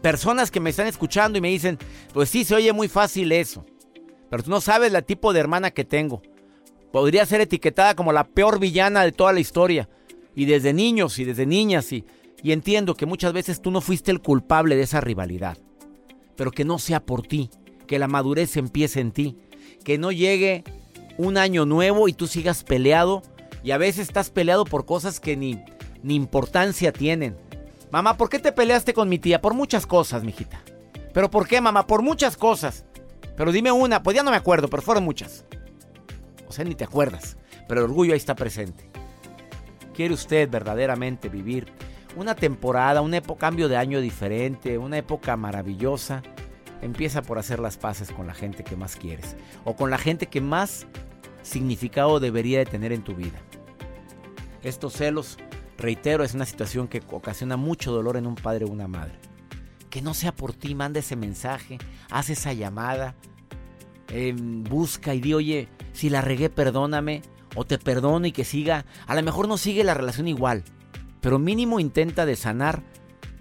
personas 0.00 0.50
que 0.50 0.60
me 0.60 0.70
están 0.70 0.86
escuchando 0.86 1.38
y 1.38 1.40
me 1.40 1.48
dicen, 1.48 1.78
pues 2.12 2.30
sí, 2.30 2.44
se 2.44 2.54
oye 2.54 2.72
muy 2.72 2.88
fácil 2.88 3.30
eso. 3.32 3.64
Pero 4.30 4.42
tú 4.42 4.50
no 4.50 4.60
sabes 4.60 4.92
el 4.92 5.04
tipo 5.04 5.32
de 5.32 5.40
hermana 5.40 5.70
que 5.70 5.84
tengo. 5.84 6.22
Podría 6.92 7.26
ser 7.26 7.40
etiquetada 7.40 7.94
como 7.94 8.12
la 8.12 8.24
peor 8.24 8.58
villana 8.58 9.04
de 9.04 9.12
toda 9.12 9.32
la 9.32 9.40
historia. 9.40 9.88
Y 10.34 10.46
desde 10.46 10.72
niños 10.72 11.18
y 11.18 11.24
desde 11.24 11.46
niñas. 11.46 11.92
Y, 11.92 12.04
y 12.42 12.52
entiendo 12.52 12.94
que 12.94 13.06
muchas 13.06 13.32
veces 13.32 13.60
tú 13.60 13.70
no 13.70 13.80
fuiste 13.80 14.10
el 14.10 14.20
culpable 14.20 14.76
de 14.76 14.82
esa 14.82 15.00
rivalidad. 15.00 15.58
Pero 16.36 16.50
que 16.50 16.64
no 16.64 16.78
sea 16.78 17.04
por 17.04 17.22
ti 17.22 17.50
que 17.88 17.98
la 17.98 18.06
madurez 18.06 18.56
empiece 18.56 19.00
en 19.00 19.10
ti, 19.10 19.36
que 19.82 19.98
no 19.98 20.12
llegue 20.12 20.62
un 21.16 21.36
año 21.36 21.66
nuevo 21.66 22.06
y 22.06 22.12
tú 22.12 22.28
sigas 22.28 22.62
peleado 22.62 23.22
y 23.64 23.72
a 23.72 23.78
veces 23.78 24.06
estás 24.06 24.30
peleado 24.30 24.64
por 24.64 24.86
cosas 24.86 25.18
que 25.18 25.36
ni, 25.36 25.60
ni 26.04 26.14
importancia 26.14 26.92
tienen. 26.92 27.36
Mamá, 27.90 28.16
¿por 28.16 28.28
qué 28.28 28.38
te 28.38 28.52
peleaste 28.52 28.94
con 28.94 29.08
mi 29.08 29.18
tía? 29.18 29.40
Por 29.40 29.54
muchas 29.54 29.86
cosas, 29.86 30.22
mijita. 30.22 30.60
¿Pero 31.12 31.30
por 31.30 31.48
qué, 31.48 31.60
mamá? 31.60 31.86
Por 31.86 32.02
muchas 32.02 32.36
cosas. 32.36 32.84
Pero 33.36 33.50
dime 33.50 33.72
una, 33.72 34.02
pues 34.02 34.14
ya 34.14 34.22
no 34.22 34.30
me 34.30 34.36
acuerdo, 34.36 34.68
pero 34.68 34.82
fueron 34.82 35.04
muchas. 35.04 35.44
O 36.46 36.52
sea, 36.52 36.64
ni 36.64 36.74
te 36.74 36.84
acuerdas, 36.84 37.36
pero 37.66 37.80
el 37.80 37.90
orgullo 37.90 38.12
ahí 38.12 38.18
está 38.18 38.36
presente. 38.36 38.90
¿Quiere 39.94 40.14
usted 40.14 40.48
verdaderamente 40.48 41.28
vivir 41.28 41.72
una 42.16 42.34
temporada, 42.34 43.00
un 43.00 43.18
cambio 43.38 43.68
de 43.68 43.76
año 43.76 44.00
diferente, 44.00 44.78
una 44.78 44.98
época 44.98 45.36
maravillosa? 45.36 46.22
Empieza 46.80 47.22
por 47.22 47.38
hacer 47.38 47.58
las 47.58 47.76
paces 47.76 48.10
con 48.12 48.26
la 48.26 48.34
gente 48.34 48.62
que 48.64 48.76
más 48.76 48.96
quieres 48.96 49.36
o 49.64 49.74
con 49.74 49.90
la 49.90 49.98
gente 49.98 50.26
que 50.26 50.40
más 50.40 50.86
significado 51.42 52.20
debería 52.20 52.58
de 52.58 52.66
tener 52.66 52.92
en 52.92 53.02
tu 53.02 53.14
vida. 53.14 53.38
Estos 54.62 54.94
celos, 54.94 55.38
reitero, 55.76 56.24
es 56.24 56.34
una 56.34 56.44
situación 56.44 56.88
que 56.88 57.02
ocasiona 57.10 57.56
mucho 57.56 57.92
dolor 57.92 58.16
en 58.16 58.26
un 58.26 58.34
padre 58.34 58.64
o 58.64 58.68
una 58.68 58.88
madre. 58.88 59.14
Que 59.90 60.02
no 60.02 60.14
sea 60.14 60.34
por 60.34 60.52
ti, 60.52 60.74
manda 60.74 61.00
ese 61.00 61.16
mensaje, 61.16 61.78
haz 62.10 62.30
esa 62.30 62.52
llamada, 62.52 63.14
em, 64.08 64.62
busca 64.64 65.14
y 65.14 65.20
di, 65.20 65.34
oye, 65.34 65.68
si 65.92 66.10
la 66.10 66.20
regué, 66.20 66.50
perdóname. 66.50 67.22
o 67.54 67.64
te 67.64 67.78
perdono 67.78 68.26
y 68.26 68.30
que 68.30 68.44
siga. 68.44 68.84
A 69.06 69.14
lo 69.14 69.22
mejor 69.22 69.48
no 69.48 69.56
sigue 69.56 69.82
la 69.82 69.94
relación 69.94 70.28
igual, 70.28 70.62
pero 71.20 71.38
mínimo 71.38 71.80
intenta 71.80 72.26
de 72.26 72.36
sanar 72.36 72.82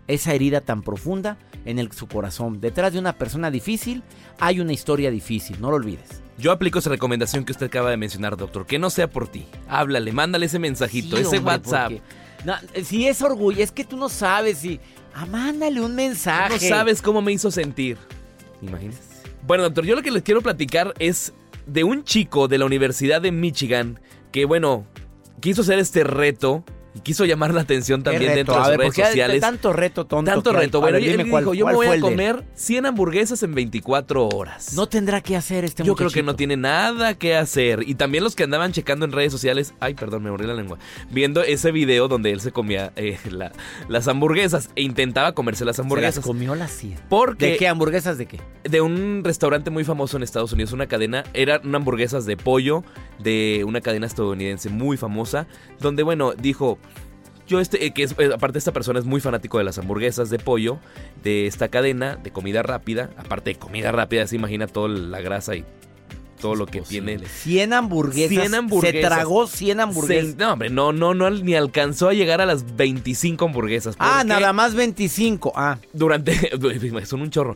esa 0.08 0.34
herida 0.34 0.62
tan 0.62 0.82
profunda 0.82 1.38
en 1.68 1.80
el, 1.80 1.92
su 1.92 2.08
corazón. 2.08 2.60
Detrás 2.60 2.94
de 2.94 3.00
una 3.00 3.14
persona 3.14 3.52
difícil 3.52 4.02
hay 4.40 4.60
una 4.60 4.74
historia 4.74 5.12
difícil, 5.12 5.60
no 5.62 5.70
lo 5.70 5.76
olvides. 5.76 6.24
Yo 6.38 6.52
aplico 6.52 6.80
esa 6.80 6.90
recomendación 6.90 7.46
que 7.46 7.52
usted 7.52 7.66
acaba 7.66 7.90
de 7.90 7.98
mencionar, 7.98 8.38
doctor. 8.38 8.66
Que 8.66 8.80
no 8.80 8.90
sea 8.90 9.10
por 9.10 9.28
ti. 9.28 9.46
Háblale, 9.68 10.12
mándale 10.12 10.46
ese 10.46 10.60
mensajito, 10.60 11.18
Sí, 11.18 11.24
ese 11.24 11.38
hombre, 11.38 11.56
WhatsApp. 11.56 11.94
No, 12.46 12.54
eh, 12.74 12.84
si 12.84 13.08
es 13.08 13.22
orgullo, 13.22 13.64
es 13.64 13.72
que 13.72 13.84
tú 13.84 13.98
no 13.98 14.08
sabes 14.08 14.60
si... 14.60 14.80
Ah, 15.14 15.26
mándale 15.26 15.82
un 15.82 15.96
mensaje. 15.96 16.54
No 16.54 16.60
sabes 16.60 17.02
cómo 17.02 17.22
me 17.22 17.32
hizo 17.32 17.50
sentir. 17.50 17.98
Imaginas. 18.62 19.00
Bueno, 19.46 19.64
doctor, 19.64 19.84
yo 19.84 19.96
lo 19.96 20.04
que 20.04 20.12
les 20.12 20.22
quiero 20.22 20.42
platicar 20.42 20.94
es 21.00 21.34
de 21.66 21.84
un 21.84 22.04
chico 22.04 22.48
de 22.48 22.60
la 22.60 22.66
Universidad 22.66 23.20
de 23.20 23.32
Michigan 23.32 24.00
que, 24.32 24.46
bueno, 24.46 24.86
quiso 25.42 25.62
hacer 25.62 25.80
este 25.80 26.04
reto 26.04 26.64
y 26.98 27.02
quiso 27.02 27.26
llamar 27.26 27.54
la 27.54 27.62
atención 27.62 28.02
¿Qué 28.02 28.12
también 28.12 28.34
dentro 28.36 28.56
de 28.56 28.60
sus 28.62 28.70
ver, 28.70 28.80
redes 28.80 28.96
sociales. 28.96 29.42
Tanto 29.42 29.74
reto 29.74 30.06
tonto. 30.06 30.32
Tanto 30.32 30.50
hay. 30.52 30.56
reto. 30.58 30.82
Bueno, 30.82 30.98
ver, 30.98 31.08
él 31.08 31.18
dijo, 31.18 31.30
cuál- 31.30 31.56
yo 31.56 31.66
me 31.66 31.74
voy 31.76 31.88
a 31.88 32.00
comer 32.00 32.44
100 32.56 32.86
hamburguesas 32.86 33.44
en 33.44 33.54
24 33.56 34.28
horas. 34.30 34.74
No 34.74 34.88
tendrá 34.88 35.22
que 35.22 35.36
hacer 35.36 35.64
este 35.66 35.84
Yo 35.84 35.96
creo 35.96 36.10
que 36.10 36.24
no 36.24 36.36
tiene 36.36 36.58
nada 36.58 37.14
que 37.16 37.36
hacer. 37.36 37.84
Y 37.88 37.96
también 37.96 38.24
los 38.24 38.36
que 38.36 38.44
andaban 38.44 38.72
checando 38.72 39.06
en 39.06 39.12
redes 39.12 39.32
sociales, 39.32 39.74
ay, 39.80 39.94
perdón, 39.94 40.24
me 40.24 40.32
mordí 40.32 40.46
la 40.48 40.54
lengua, 40.54 40.78
viendo 41.12 41.42
ese 41.44 41.72
video 41.72 42.08
donde 42.08 42.32
él 42.32 42.42
se 42.42 42.52
comía 42.52 42.92
eh, 42.96 43.18
la- 43.30 43.52
las 43.88 44.08
hamburguesas 44.08 44.70
e 44.76 44.82
intentaba 44.82 45.34
comerse 45.34 45.66
las 45.66 45.76
Se 45.76 45.82
las 45.82 45.86
hamburguesas. 45.86 46.24
comió 46.26 46.56
la 46.56 46.68
100. 46.68 47.00
Porque 47.10 47.52
¿De 47.52 47.58
qué 47.58 47.68
hamburguesas 47.68 48.18
de 48.18 48.26
qué? 48.26 48.40
de 48.64 48.82
un 48.82 49.22
restaurante 49.24 49.70
muy 49.70 49.84
famoso 49.84 50.18
en 50.18 50.24
Estados 50.24 50.52
Unidos, 50.52 50.74
una 50.74 50.88
cadena, 50.88 51.24
eran 51.34 51.74
hamburguesas 51.76 52.26
de 52.26 52.36
pollo 52.38 52.84
de 53.20 53.64
una 53.66 53.82
cadena 53.82 54.06
estadounidense 54.08 54.70
muy 54.70 54.98
famosa, 54.98 55.48
donde 55.80 56.04
bueno, 56.04 56.34
dijo, 56.34 56.78
yo 57.48 57.60
este, 57.60 57.86
eh, 57.86 57.92
que 57.94 58.04
es, 58.04 58.16
eh, 58.18 58.30
aparte 58.34 58.58
esta 58.60 58.72
persona 58.74 59.00
es 59.00 59.06
muy 59.06 59.22
fanático 59.22 59.58
de 59.58 59.64
las 59.64 59.78
hamburguesas 59.78 60.30
de 60.30 60.40
pollo, 60.40 60.80
de 61.24 61.48
esta 61.48 61.70
cadena, 61.70 62.16
de 62.18 62.32
comida 62.32 62.62
rápida, 62.64 63.10
aparte 63.18 63.52
de 63.52 63.56
comida 63.56 63.92
rápida, 63.92 64.28
se 64.28 64.36
imagina 64.36 64.68
toda 64.68 64.90
la 64.90 65.22
grasa 65.22 65.56
y 65.56 65.66
todo 66.40 66.56
lo 66.56 66.66
que 66.68 66.82
tiene. 66.82 67.18
100 67.20 67.74
hamburguesas. 67.74 68.30
100 68.30 68.54
hamburguesas. 68.56 69.02
Se 69.02 69.08
tragó 69.08 69.48
100 69.48 69.80
hamburguesas. 69.80 70.32
Se- 70.32 70.38
no, 70.38 70.54
hombre, 70.54 70.70
no, 70.70 70.92
no, 70.94 71.14
no, 71.14 71.30
ni 71.32 71.56
alcanzó 71.56 72.10
a 72.10 72.14
llegar 72.14 72.42
a 72.42 72.46
las 72.46 72.76
25 72.76 73.46
hamburguesas. 73.46 73.96
ah, 73.98 74.24
nada 74.26 74.54
más 74.54 74.76
25. 74.76 75.54
Ah, 75.56 75.80
Durante, 75.94 76.52
son 77.06 77.22
un 77.22 77.30
chorro. 77.32 77.56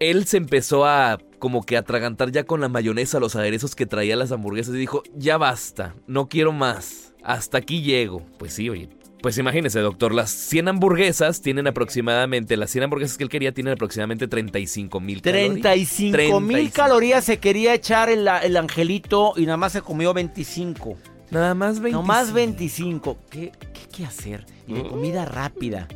Él 0.00 0.26
se 0.26 0.36
empezó 0.36 0.84
a 0.86 1.18
como 1.38 1.64
que 1.64 1.76
atragantar 1.76 2.30
ya 2.30 2.44
con 2.44 2.60
la 2.60 2.68
mayonesa, 2.68 3.20
los 3.20 3.36
aderezos 3.36 3.74
que 3.74 3.86
traía 3.86 4.16
las 4.16 4.32
hamburguesas 4.32 4.74
y 4.74 4.78
dijo, 4.78 5.02
ya 5.16 5.38
basta, 5.38 5.94
no 6.06 6.28
quiero 6.28 6.52
más, 6.52 7.07
hasta 7.22 7.58
aquí 7.58 7.82
llego. 7.82 8.24
Pues 8.38 8.54
sí, 8.54 8.68
oye. 8.68 8.88
Pues 9.20 9.36
imagínese, 9.36 9.80
doctor, 9.80 10.14
las 10.14 10.30
100 10.30 10.68
hamburguesas 10.68 11.42
tienen 11.42 11.66
aproximadamente, 11.66 12.56
las 12.56 12.70
100 12.70 12.84
hamburguesas 12.84 13.18
que 13.18 13.24
él 13.24 13.30
quería 13.30 13.52
tienen 13.52 13.72
aproximadamente 13.72 14.28
35 14.28 15.00
mil 15.00 15.22
35 15.22 16.40
mil 16.40 16.56
35. 16.56 16.72
calorías 16.72 17.24
se 17.24 17.38
quería 17.38 17.74
echar 17.74 18.10
el, 18.10 18.28
el 18.28 18.56
angelito 18.56 19.32
y 19.36 19.44
nada 19.44 19.56
más 19.56 19.72
se 19.72 19.82
comió 19.82 20.14
25. 20.14 20.96
Nada 21.30 21.54
más 21.54 21.80
25. 21.80 22.00
No 22.00 22.06
más 22.06 22.32
25. 22.32 23.18
¿Qué, 23.28 23.52
qué, 23.72 23.80
qué 23.96 24.04
hacer? 24.06 24.46
Y 24.68 24.74
de 24.74 24.82
comida 24.84 25.24
rápida. 25.24 25.88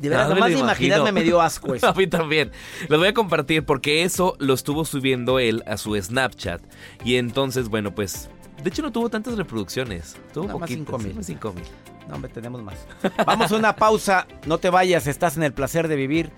De 0.00 0.08
verdad, 0.08 0.28
No, 0.28 0.34
nomás 0.34 0.50
lo 0.50 0.56
de 0.58 0.62
imaginarme 0.62 1.12
me 1.12 1.22
dio 1.22 1.40
asco 1.40 1.74
eso. 1.74 1.88
A 1.88 1.94
mí 1.94 2.06
también. 2.06 2.52
Los 2.88 2.98
voy 2.98 3.08
a 3.08 3.14
compartir 3.14 3.64
porque 3.64 4.04
eso 4.04 4.36
lo 4.38 4.54
estuvo 4.54 4.84
subiendo 4.84 5.38
él 5.38 5.62
a 5.66 5.76
su 5.76 6.00
Snapchat. 6.00 6.62
Y 7.04 7.16
entonces, 7.16 7.68
bueno, 7.68 7.94
pues. 7.94 8.30
De 8.62 8.70
hecho, 8.70 8.82
no 8.82 8.90
tuvo 8.90 9.08
tantas 9.08 9.36
reproducciones. 9.36 10.16
Tuvo 10.32 10.58
más 10.58 10.70
poquitas. 10.70 11.14
más 11.14 11.26
cinco 11.26 11.52
mil. 11.52 11.64
No, 12.08 12.14
hombre, 12.14 12.30
tenemos 12.32 12.62
más. 12.62 12.86
Vamos 13.26 13.52
a 13.52 13.56
una 13.56 13.76
pausa. 13.76 14.26
No 14.46 14.58
te 14.58 14.70
vayas, 14.70 15.06
estás 15.06 15.36
en 15.36 15.42
el 15.42 15.52
placer 15.52 15.88
de 15.88 15.96
vivir. 15.96 16.32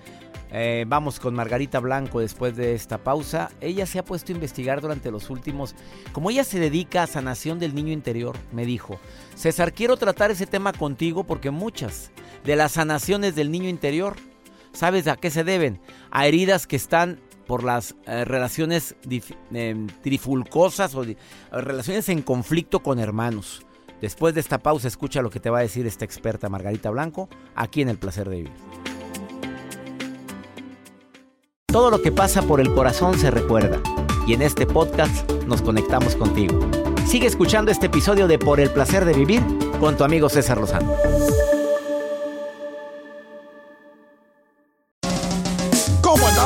Eh, 0.53 0.83
vamos 0.85 1.19
con 1.21 1.33
Margarita 1.33 1.79
Blanco 1.79 2.19
después 2.19 2.57
de 2.57 2.75
esta 2.75 2.97
pausa. 2.97 3.49
Ella 3.61 3.85
se 3.85 3.99
ha 3.99 4.05
puesto 4.05 4.31
a 4.31 4.35
investigar 4.35 4.81
durante 4.81 5.09
los 5.09 5.29
últimos... 5.29 5.75
Como 6.11 6.29
ella 6.29 6.43
se 6.43 6.59
dedica 6.59 7.03
a 7.03 7.07
sanación 7.07 7.57
del 7.57 7.73
niño 7.73 7.93
interior, 7.93 8.35
me 8.51 8.65
dijo, 8.65 8.99
César, 9.33 9.73
quiero 9.73 9.95
tratar 9.95 10.29
ese 10.29 10.45
tema 10.45 10.73
contigo 10.73 11.23
porque 11.23 11.51
muchas 11.51 12.11
de 12.43 12.57
las 12.57 12.73
sanaciones 12.73 13.33
del 13.33 13.49
niño 13.49 13.69
interior, 13.69 14.17
¿sabes 14.73 15.07
a 15.07 15.15
qué 15.15 15.31
se 15.31 15.45
deben? 15.45 15.79
A 16.11 16.27
heridas 16.27 16.67
que 16.67 16.75
están 16.75 17.21
por 17.51 17.65
las 17.65 17.95
eh, 18.05 18.23
relaciones 18.23 18.95
eh, 19.09 19.87
trifulcosas 20.01 20.95
o 20.95 21.03
eh, 21.03 21.17
relaciones 21.51 22.07
en 22.07 22.21
conflicto 22.21 22.79
con 22.79 22.97
hermanos. 22.97 23.65
Después 23.99 24.33
de 24.33 24.39
esta 24.39 24.59
pausa, 24.59 24.87
escucha 24.87 25.21
lo 25.21 25.29
que 25.29 25.41
te 25.41 25.49
va 25.49 25.57
a 25.59 25.61
decir 25.61 25.85
esta 25.85 26.05
experta 26.05 26.47
Margarita 26.47 26.89
Blanco 26.91 27.27
aquí 27.53 27.81
en 27.81 27.89
El 27.89 27.97
Placer 27.97 28.29
de 28.29 28.37
Vivir. 28.37 28.53
Todo 31.65 31.91
lo 31.91 32.01
que 32.01 32.13
pasa 32.13 32.41
por 32.41 32.61
el 32.61 32.73
corazón 32.73 33.19
se 33.19 33.29
recuerda 33.29 33.81
y 34.25 34.33
en 34.33 34.43
este 34.43 34.65
podcast 34.65 35.29
nos 35.45 35.61
conectamos 35.61 36.15
contigo. 36.15 36.57
Sigue 37.05 37.27
escuchando 37.27 37.69
este 37.69 37.87
episodio 37.87 38.29
de 38.29 38.39
Por 38.39 38.61
el 38.61 38.69
Placer 38.69 39.03
de 39.03 39.11
Vivir 39.11 39.43
con 39.81 39.97
tu 39.97 40.05
amigo 40.05 40.29
César 40.29 40.57
Lozano. 40.57 40.95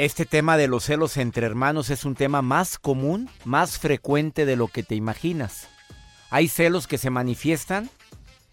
Este 0.00 0.24
tema 0.24 0.56
de 0.56 0.66
los 0.66 0.84
celos 0.84 1.18
entre 1.18 1.44
hermanos 1.44 1.90
es 1.90 2.06
un 2.06 2.14
tema 2.14 2.40
más 2.40 2.78
común, 2.78 3.28
más 3.44 3.78
frecuente 3.78 4.46
de 4.46 4.56
lo 4.56 4.66
que 4.66 4.82
te 4.82 4.94
imaginas. 4.94 5.68
Hay 6.30 6.48
celos 6.48 6.86
que 6.86 6.96
se 6.96 7.10
manifiestan 7.10 7.90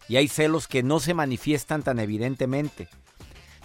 y 0.10 0.18
hay 0.18 0.27
celos 0.27 0.68
que 0.68 0.84
no 0.84 1.00
se 1.00 1.13
manifiestan 1.13 1.84
tan 1.84 2.00
evidentemente. 2.00 2.89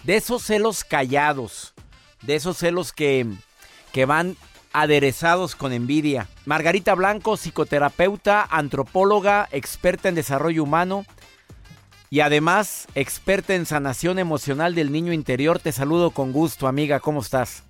De 0.04 0.14
esos 0.14 0.44
celos 0.44 0.84
callados, 0.84 1.74
de 2.20 2.36
esos 2.36 2.56
celos 2.56 2.92
que, 2.92 3.26
que 3.90 4.04
van 4.04 4.36
aderezados 4.72 5.56
con 5.56 5.72
envidia. 5.72 6.28
Margarita 6.46 6.94
Blanco, 6.94 7.36
psicoterapeuta, 7.36 8.46
antropóloga, 8.48 9.48
experta 9.50 10.08
en 10.08 10.14
desarrollo 10.14 10.62
humano 10.62 11.04
y 12.10 12.20
además 12.20 12.86
experta 12.94 13.56
en 13.56 13.66
sanación 13.66 14.20
emocional 14.20 14.76
del 14.76 14.92
niño 14.92 15.12
interior. 15.12 15.58
Te 15.58 15.72
saludo 15.72 16.12
con 16.12 16.30
gusto, 16.30 16.68
amiga. 16.68 17.00
¿Cómo 17.00 17.22
estás? 17.22 17.64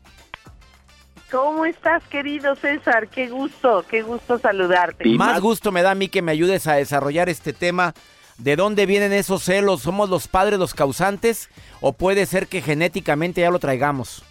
¿Cómo 1.33 1.65
estás, 1.65 2.03
querido 2.05 2.55
César? 2.57 3.09
Qué 3.09 3.29
gusto, 3.29 3.85
qué 3.89 4.03
gusto 4.03 4.39
saludarte. 4.39 5.09
Más 5.09 5.41
gusto 5.41 5.73
me 5.73 5.83
da 5.83 5.93
a 5.93 5.95
mí 5.95 6.09
que 6.09 6.21
me 6.23 6.31
ayudes 6.31 6.67
a 6.67 6.75
desarrollar 6.75 7.29
este 7.31 7.53
tema. 7.55 7.95
¿De 8.37 8.55
dónde 8.55 8.85
vienen 8.87 9.13
esos 9.15 9.43
celos? 9.43 9.81
¿Somos 9.83 10.11
los 10.11 10.29
padres 10.29 10.59
los 10.59 10.75
causantes? 10.75 11.49
¿O 11.81 11.95
puede 11.95 12.27
ser 12.27 12.49
que 12.49 12.61
genéticamente 12.61 13.41
ya 13.41 13.51
lo 13.51 13.59
traigamos? 13.59 14.23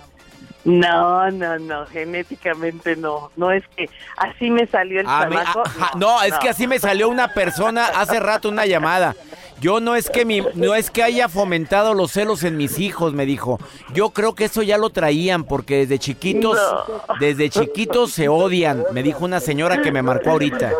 No, 0.63 1.31
no, 1.31 1.57
no, 1.57 1.87
genéticamente 1.87 2.95
no. 2.95 3.31
No 3.35 3.51
es 3.51 3.63
que 3.75 3.89
así 4.17 4.51
me 4.51 4.67
salió 4.67 4.99
el 5.01 5.07
Ah, 5.09 5.25
me- 5.27 5.37
chamaco. 5.37 5.63
ajá, 5.65 5.91
no, 5.97 6.21
es 6.21 6.33
que 6.35 6.49
así 6.49 6.67
me 6.67 6.77
salió 6.77 7.09
una 7.09 7.29
persona 7.33 7.87
hace 7.87 8.19
rato 8.19 8.47
una 8.49 8.67
llamada. 8.67 9.15
Yo 9.61 9.79
no 9.79 9.95
es 9.95 10.09
que 10.09 10.25
mi, 10.25 10.41
no 10.55 10.73
es 10.73 10.89
que 10.89 11.03
haya 11.03 11.29
fomentado 11.29 11.93
los 11.93 12.11
celos 12.11 12.43
en 12.43 12.57
mis 12.57 12.79
hijos, 12.79 13.13
me 13.13 13.27
dijo. 13.27 13.59
Yo 13.93 14.09
creo 14.09 14.33
que 14.33 14.45
eso 14.45 14.63
ya 14.63 14.79
lo 14.79 14.89
traían 14.89 15.43
porque 15.43 15.77
desde 15.77 15.99
chiquitos, 15.99 16.57
No. 16.57 17.17
desde 17.19 17.51
chiquitos 17.51 18.11
se 18.11 18.27
odian, 18.27 18.83
me 18.91 19.03
dijo 19.03 19.23
una 19.23 19.39
señora 19.39 19.83
que 19.83 19.91
me 19.91 20.01
marcó 20.01 20.31
ahorita. 20.31 20.73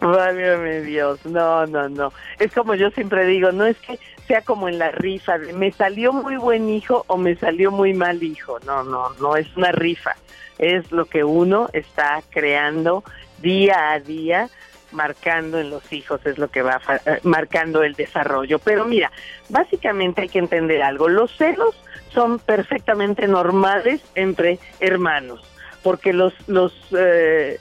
Válgame 0.00 0.82
Dios, 0.82 1.24
no, 1.24 1.66
no, 1.66 1.88
no. 1.88 2.12
Es 2.38 2.52
como 2.52 2.74
yo 2.74 2.90
siempre 2.90 3.24
digo, 3.24 3.50
no 3.50 3.64
es 3.64 3.78
que 3.78 3.98
sea 4.28 4.42
como 4.42 4.68
en 4.68 4.78
la 4.78 4.90
rifa, 4.90 5.38
de 5.38 5.54
me 5.54 5.72
salió 5.72 6.12
muy 6.12 6.36
buen 6.36 6.68
hijo 6.68 7.04
o 7.06 7.16
me 7.16 7.34
salió 7.36 7.70
muy 7.70 7.94
mal 7.94 8.22
hijo. 8.22 8.58
No, 8.66 8.84
no, 8.84 9.08
no 9.20 9.36
es 9.36 9.46
una 9.56 9.72
rifa. 9.72 10.16
Es 10.58 10.92
lo 10.92 11.06
que 11.06 11.24
uno 11.24 11.70
está 11.72 12.22
creando 12.30 13.04
día 13.40 13.92
a 13.92 14.00
día, 14.00 14.50
marcando 14.92 15.58
en 15.58 15.70
los 15.70 15.92
hijos, 15.92 16.20
es 16.24 16.38
lo 16.38 16.48
que 16.48 16.62
va 16.62 16.80
eh, 17.06 17.20
marcando 17.22 17.82
el 17.82 17.94
desarrollo. 17.94 18.58
Pero 18.58 18.84
mira, 18.84 19.10
básicamente 19.48 20.22
hay 20.22 20.28
que 20.28 20.38
entender 20.38 20.82
algo. 20.82 21.08
Los 21.08 21.36
celos 21.36 21.74
son 22.12 22.38
perfectamente 22.38 23.26
normales 23.26 24.00
entre 24.14 24.58
hermanos, 24.80 25.42
porque 25.82 26.12
los, 26.12 26.34
los, 26.48 26.72
eh, 26.96 27.58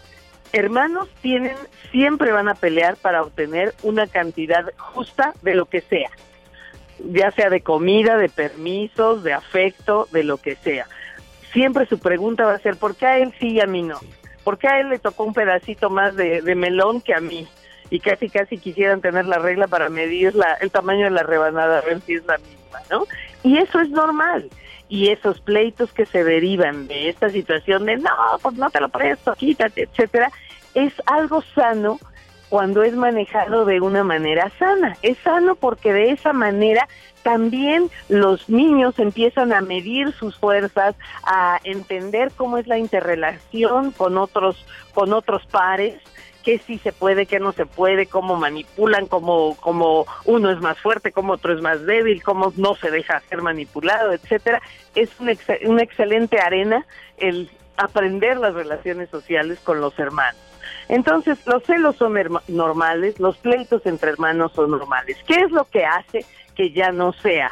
hermanos 0.54 1.10
tienen, 1.22 1.56
siempre 1.92 2.32
van 2.32 2.50
a 2.50 2.56
pelear 2.56 2.98
para 2.98 3.22
obtener 3.22 3.74
una 3.84 4.08
cantidad 4.08 4.66
justa 4.78 5.34
de 5.42 5.56
lo 5.56 5.66
que 5.66 5.82
sea, 5.82 6.10
ya 7.00 7.32
sea 7.32 7.50
de 7.50 7.62
comida, 7.62 8.18
de 8.18 8.30
permisos, 8.30 9.24
de 9.24 9.34
afecto, 9.34 10.08
de 10.12 10.24
lo 10.24 10.38
que 10.38 10.56
sea. 10.58 10.88
Siempre 11.54 11.86
su 11.86 12.00
pregunta 12.00 12.46
va 12.46 12.54
a 12.54 12.60
ser, 12.60 12.78
¿por 12.78 12.96
qué 12.96 13.06
a 13.06 13.18
él 13.18 13.34
sí 13.40 13.54
y 13.54 13.62
a 13.62 13.66
mí 13.66 13.84
no? 13.84 14.00
¿Por 14.44 14.58
qué 14.58 14.68
a 14.68 14.80
él 14.80 14.90
le 14.90 15.00
tocó 15.00 15.24
un 15.24 15.34
pedacito 15.34 15.90
más 15.90 16.16
de, 16.16 16.42
de 16.42 16.56
melón 16.56 17.02
que 17.02 17.14
a 17.14 17.20
mí? 17.20 17.48
Y 17.90 18.00
casi, 18.00 18.30
casi 18.30 18.58
quisieran 18.58 19.02
tener 19.02 19.26
la 19.26 19.38
regla 19.38 19.68
para 19.68 19.90
medir 19.90 20.34
la, 20.36 20.54
el 20.62 20.72
tamaño 20.72 21.06
de 21.06 21.12
la 21.12 21.24
rebanada, 21.24 21.80
a 21.80 21.82
ver 21.82 22.02
si 22.02 22.14
es 22.16 22.26
la 22.26 22.38
misma, 22.38 22.80
¿no? 22.90 23.06
Y 23.44 23.58
eso 23.58 23.80
es 23.82 23.90
normal 23.90 24.50
y 24.92 25.08
esos 25.08 25.40
pleitos 25.40 25.94
que 25.94 26.06
se 26.06 26.24
derivan 26.24 26.88
de 26.88 27.08
esta 27.08 27.30
situación 27.30 27.86
de 27.86 27.96
no, 27.96 28.10
pues 28.42 28.56
no 28.56 28.70
te 28.70 28.82
lo 28.82 28.90
presto, 28.90 29.34
quítate, 29.36 29.84
etcétera, 29.84 30.30
es 30.74 30.94
algo 31.06 31.42
sano 31.56 31.98
cuando 32.52 32.84
es 32.84 32.94
manejado 32.94 33.64
de 33.64 33.80
una 33.80 34.04
manera 34.04 34.52
sana. 34.60 34.98
Es 35.02 35.18
sano 35.20 35.56
porque 35.56 35.94
de 35.94 36.12
esa 36.12 36.34
manera 36.34 36.86
también 37.24 37.90
los 38.10 38.50
niños 38.50 39.00
empiezan 39.00 39.54
a 39.54 39.62
medir 39.62 40.12
sus 40.12 40.36
fuerzas, 40.36 40.96
a 41.24 41.62
entender 41.64 42.30
cómo 42.36 42.58
es 42.58 42.68
la 42.68 42.78
interrelación 42.78 43.92
con 43.92 44.18
otros 44.18 44.66
con 44.94 45.14
otros 45.14 45.46
pares 45.46 46.02
qué 46.44 46.58
sí 46.58 46.78
se 46.80 46.92
puede, 46.92 47.28
qué 47.28 47.40
no 47.40 47.54
se 47.54 47.68
puede, 47.68 48.08
cómo 48.08 48.36
manipulan, 48.36 49.06
cómo, 49.06 49.56
cómo 49.62 50.08
uno 50.26 50.50
es 50.50 50.60
más 50.60 50.78
fuerte, 50.80 51.12
cómo 51.12 51.34
otro 51.34 51.54
es 51.54 51.62
más 51.62 51.86
débil, 51.86 52.24
cómo 52.24 52.52
no 52.58 52.74
se 52.74 52.90
deja 52.90 53.22
ser 53.30 53.44
manipulado, 53.44 54.12
etcétera. 54.12 54.60
Es 54.96 55.12
una, 55.20 55.34
una 55.66 55.84
excelente 55.84 56.40
arena 56.40 56.84
el 57.18 57.48
aprender 57.78 58.38
las 58.38 58.56
relaciones 58.56 59.10
sociales 59.10 59.60
con 59.64 59.80
los 59.82 59.98
hermanos. 60.00 60.51
Entonces, 60.92 61.40
los 61.48 61.64
celos 61.64 61.96
son 61.96 62.14
normales, 62.50 63.18
los 63.18 63.38
pleitos 63.38 63.86
entre 63.86 64.12
hermanos 64.12 64.52
son 64.54 64.72
normales. 64.72 65.18
¿Qué 65.26 65.36
es 65.36 65.50
lo 65.50 65.64
que 65.64 65.86
hace 65.86 66.26
que 66.54 66.72
ya 66.72 66.92
no 66.92 67.14
sea 67.14 67.52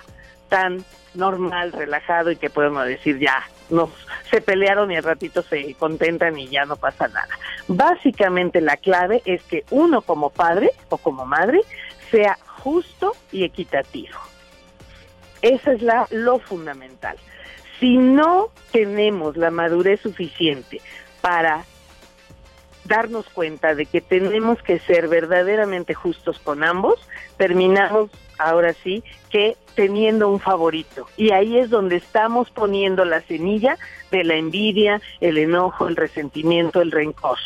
tan 0.49 0.83
normal, 1.15 1.71
relajado 1.71 2.31
y 2.31 2.35
que 2.35 2.49
podemos 2.49 2.85
decir 2.85 3.17
ya, 3.17 3.43
nos 3.69 3.89
se 4.29 4.41
pelearon 4.41 4.91
y 4.91 4.97
al 4.97 5.03
ratito 5.03 5.41
se 5.41 5.73
contentan 5.75 6.37
y 6.37 6.49
ya 6.49 6.65
no 6.65 6.75
pasa 6.75 7.07
nada. 7.07 7.29
Básicamente 7.67 8.61
la 8.61 8.77
clave 8.77 9.21
es 9.25 9.41
que 9.43 9.63
uno 9.71 10.01
como 10.01 10.29
padre 10.29 10.71
o 10.89 10.97
como 10.97 11.25
madre 11.25 11.61
sea 12.11 12.37
justo 12.57 13.13
y 13.31 13.45
equitativo. 13.45 14.19
Esa 15.41 15.71
es 15.71 15.81
la 15.81 16.07
lo 16.11 16.39
fundamental. 16.39 17.15
Si 17.79 17.97
no 17.97 18.49
tenemos 18.71 19.37
la 19.37 19.49
madurez 19.49 20.01
suficiente 20.01 20.81
para 21.21 21.63
darnos 22.89 23.29
cuenta 23.29 23.75
de 23.75 23.85
que 23.85 24.01
tenemos 24.01 24.61
que 24.61 24.79
ser 24.79 25.07
verdaderamente 25.07 25.93
justos 25.93 26.39
con 26.39 26.63
ambos, 26.63 26.99
terminamos 27.37 28.09
ahora 28.37 28.73
sí 28.73 29.03
que 29.29 29.55
teniendo 29.75 30.27
un 30.27 30.39
favorito. 30.39 31.07
Y 31.15 31.31
ahí 31.31 31.57
es 31.57 31.69
donde 31.69 31.95
estamos 31.95 32.49
poniendo 32.49 33.05
la 33.05 33.21
semilla 33.21 33.77
de 34.11 34.25
la 34.25 34.35
envidia, 34.35 35.01
el 35.21 35.37
enojo, 35.37 35.87
el 35.87 35.95
resentimiento, 35.95 36.81
el 36.81 36.91
rencor. 36.91 37.37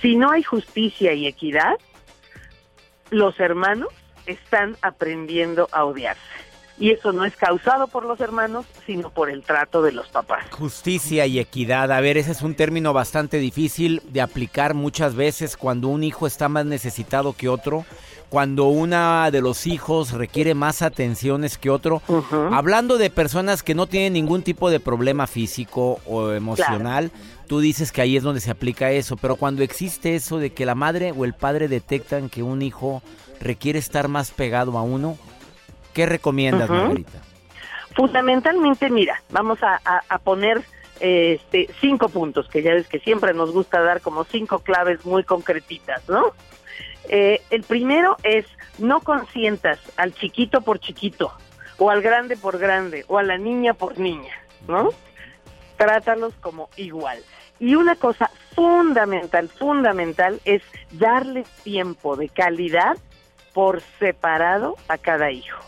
Si 0.00 0.16
no 0.16 0.30
hay 0.30 0.42
justicia 0.42 1.12
y 1.12 1.26
equidad, 1.26 1.76
los 3.10 3.38
hermanos 3.38 3.88
están 4.26 4.76
aprendiendo 4.82 5.68
a 5.70 5.84
odiarse. 5.84 6.47
Y 6.80 6.90
eso 6.90 7.12
no 7.12 7.24
es 7.24 7.34
causado 7.36 7.88
por 7.88 8.04
los 8.04 8.20
hermanos, 8.20 8.66
sino 8.86 9.10
por 9.10 9.30
el 9.30 9.42
trato 9.42 9.82
de 9.82 9.92
los 9.92 10.08
papás. 10.08 10.44
Justicia 10.50 11.26
y 11.26 11.38
equidad. 11.38 11.90
A 11.90 12.00
ver, 12.00 12.16
ese 12.16 12.32
es 12.32 12.42
un 12.42 12.54
término 12.54 12.92
bastante 12.92 13.38
difícil 13.38 14.02
de 14.10 14.20
aplicar 14.20 14.74
muchas 14.74 15.14
veces 15.14 15.56
cuando 15.56 15.88
un 15.88 16.04
hijo 16.04 16.26
está 16.26 16.48
más 16.48 16.66
necesitado 16.66 17.32
que 17.32 17.48
otro 17.48 17.84
cuando 18.28 18.66
una 18.66 19.30
de 19.30 19.40
los 19.40 19.66
hijos 19.66 20.12
requiere 20.12 20.54
más 20.54 20.82
atenciones 20.82 21.56
que 21.56 21.70
otro. 21.70 22.02
Hablando 22.52 22.98
de 22.98 23.10
personas 23.10 23.62
que 23.62 23.74
no 23.74 23.86
tienen 23.86 24.12
ningún 24.12 24.42
tipo 24.42 24.70
de 24.70 24.80
problema 24.80 25.26
físico 25.26 26.00
o 26.06 26.32
emocional, 26.32 27.10
tú 27.46 27.60
dices 27.60 27.90
que 27.90 28.02
ahí 28.02 28.16
es 28.16 28.22
donde 28.22 28.40
se 28.40 28.50
aplica 28.50 28.90
eso, 28.90 29.16
pero 29.16 29.36
cuando 29.36 29.62
existe 29.62 30.14
eso 30.14 30.38
de 30.38 30.50
que 30.50 30.66
la 30.66 30.74
madre 30.74 31.12
o 31.16 31.24
el 31.24 31.34
padre 31.34 31.68
detectan 31.68 32.28
que 32.28 32.42
un 32.42 32.62
hijo 32.62 33.02
requiere 33.40 33.78
estar 33.78 34.08
más 34.08 34.30
pegado 34.30 34.76
a 34.76 34.82
uno, 34.82 35.16
¿qué 35.98 36.06
recomiendas, 36.06 36.70
Margarita? 36.70 37.18
Fundamentalmente, 37.96 38.88
mira, 38.88 39.20
vamos 39.30 39.58
a, 39.64 39.80
a 40.08 40.18
poner 40.18 40.62
este, 41.00 41.68
cinco 41.80 42.08
puntos, 42.08 42.48
que 42.48 42.62
ya 42.62 42.72
ves 42.72 42.86
que 42.86 43.00
siempre 43.00 43.34
nos 43.34 43.50
gusta 43.50 43.80
dar 43.80 44.00
como 44.00 44.22
cinco 44.22 44.60
claves 44.60 45.04
muy 45.04 45.24
concretitas, 45.24 46.08
¿no? 46.08 46.34
Eh, 47.08 47.42
el 47.50 47.64
primero 47.64 48.16
es 48.22 48.46
no 48.78 49.00
consientas 49.00 49.80
al 49.96 50.14
chiquito 50.14 50.60
por 50.60 50.78
chiquito, 50.78 51.32
o 51.78 51.90
al 51.90 52.00
grande 52.00 52.36
por 52.36 52.58
grande, 52.58 53.04
o 53.08 53.18
a 53.18 53.24
la 53.24 53.36
niña 53.36 53.74
por 53.74 53.98
niña, 53.98 54.34
¿no? 54.68 54.90
Trátalos 55.76 56.34
como 56.40 56.70
igual. 56.76 57.18
Y 57.58 57.74
una 57.74 57.96
cosa 57.96 58.30
fundamental, 58.54 59.48
fundamental 59.48 60.40
es 60.44 60.62
darle 60.92 61.44
tiempo 61.64 62.14
de 62.14 62.28
calidad 62.28 62.96
por 63.52 63.80
separado 63.98 64.76
a 64.86 64.96
cada 64.96 65.32
hijo. 65.32 65.58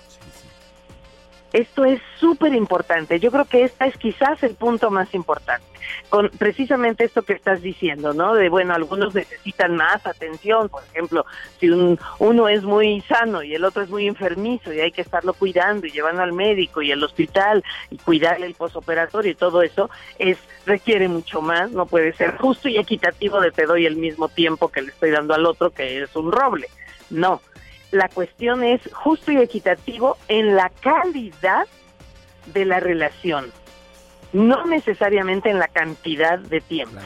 Esto 1.52 1.84
es 1.84 2.00
súper 2.18 2.54
importante. 2.54 3.18
Yo 3.18 3.30
creo 3.30 3.44
que 3.44 3.64
este 3.64 3.86
es 3.86 3.96
quizás 3.96 4.42
el 4.42 4.54
punto 4.54 4.90
más 4.90 5.12
importante. 5.14 5.66
Con 6.08 6.28
precisamente 6.30 7.04
esto 7.04 7.22
que 7.22 7.32
estás 7.32 7.62
diciendo, 7.62 8.12
¿no? 8.12 8.34
De, 8.34 8.48
bueno, 8.48 8.74
algunos 8.74 9.14
necesitan 9.14 9.76
más 9.76 10.06
atención. 10.06 10.68
Por 10.68 10.84
ejemplo, 10.84 11.26
si 11.58 11.68
uno 12.18 12.48
es 12.48 12.62
muy 12.62 13.00
sano 13.02 13.42
y 13.42 13.54
el 13.54 13.64
otro 13.64 13.82
es 13.82 13.90
muy 13.90 14.06
enfermizo 14.06 14.72
y 14.72 14.80
hay 14.80 14.92
que 14.92 15.02
estarlo 15.02 15.34
cuidando 15.34 15.86
y 15.86 15.90
llevando 15.90 16.22
al 16.22 16.32
médico 16.32 16.82
y 16.82 16.92
al 16.92 17.02
hospital 17.02 17.64
y 17.90 17.98
cuidarle 17.98 18.46
el 18.46 18.54
posoperatorio 18.54 19.32
y 19.32 19.34
todo 19.34 19.62
eso, 19.62 19.90
es 20.18 20.38
requiere 20.66 21.08
mucho 21.08 21.42
más. 21.42 21.72
No 21.72 21.86
puede 21.86 22.12
ser 22.12 22.36
justo 22.36 22.68
y 22.68 22.78
equitativo 22.78 23.40
de 23.40 23.50
te 23.50 23.66
doy 23.66 23.86
el 23.86 23.96
mismo 23.96 24.28
tiempo 24.28 24.68
que 24.68 24.82
le 24.82 24.90
estoy 24.90 25.10
dando 25.10 25.34
al 25.34 25.46
otro 25.46 25.70
que 25.70 26.02
es 26.02 26.14
un 26.14 26.30
roble. 26.30 26.68
No, 27.10 27.40
la 27.90 28.08
cuestión 28.08 28.62
es 28.62 28.80
justo 28.92 29.32
y 29.32 29.38
equitativo 29.38 30.16
en 30.28 30.56
la 30.56 30.70
calidad 30.80 31.66
de 32.46 32.64
la 32.64 32.80
relación, 32.80 33.52
no 34.32 34.64
necesariamente 34.66 35.50
en 35.50 35.58
la 35.58 35.68
cantidad 35.68 36.38
de 36.38 36.60
tiempo. 36.60 37.00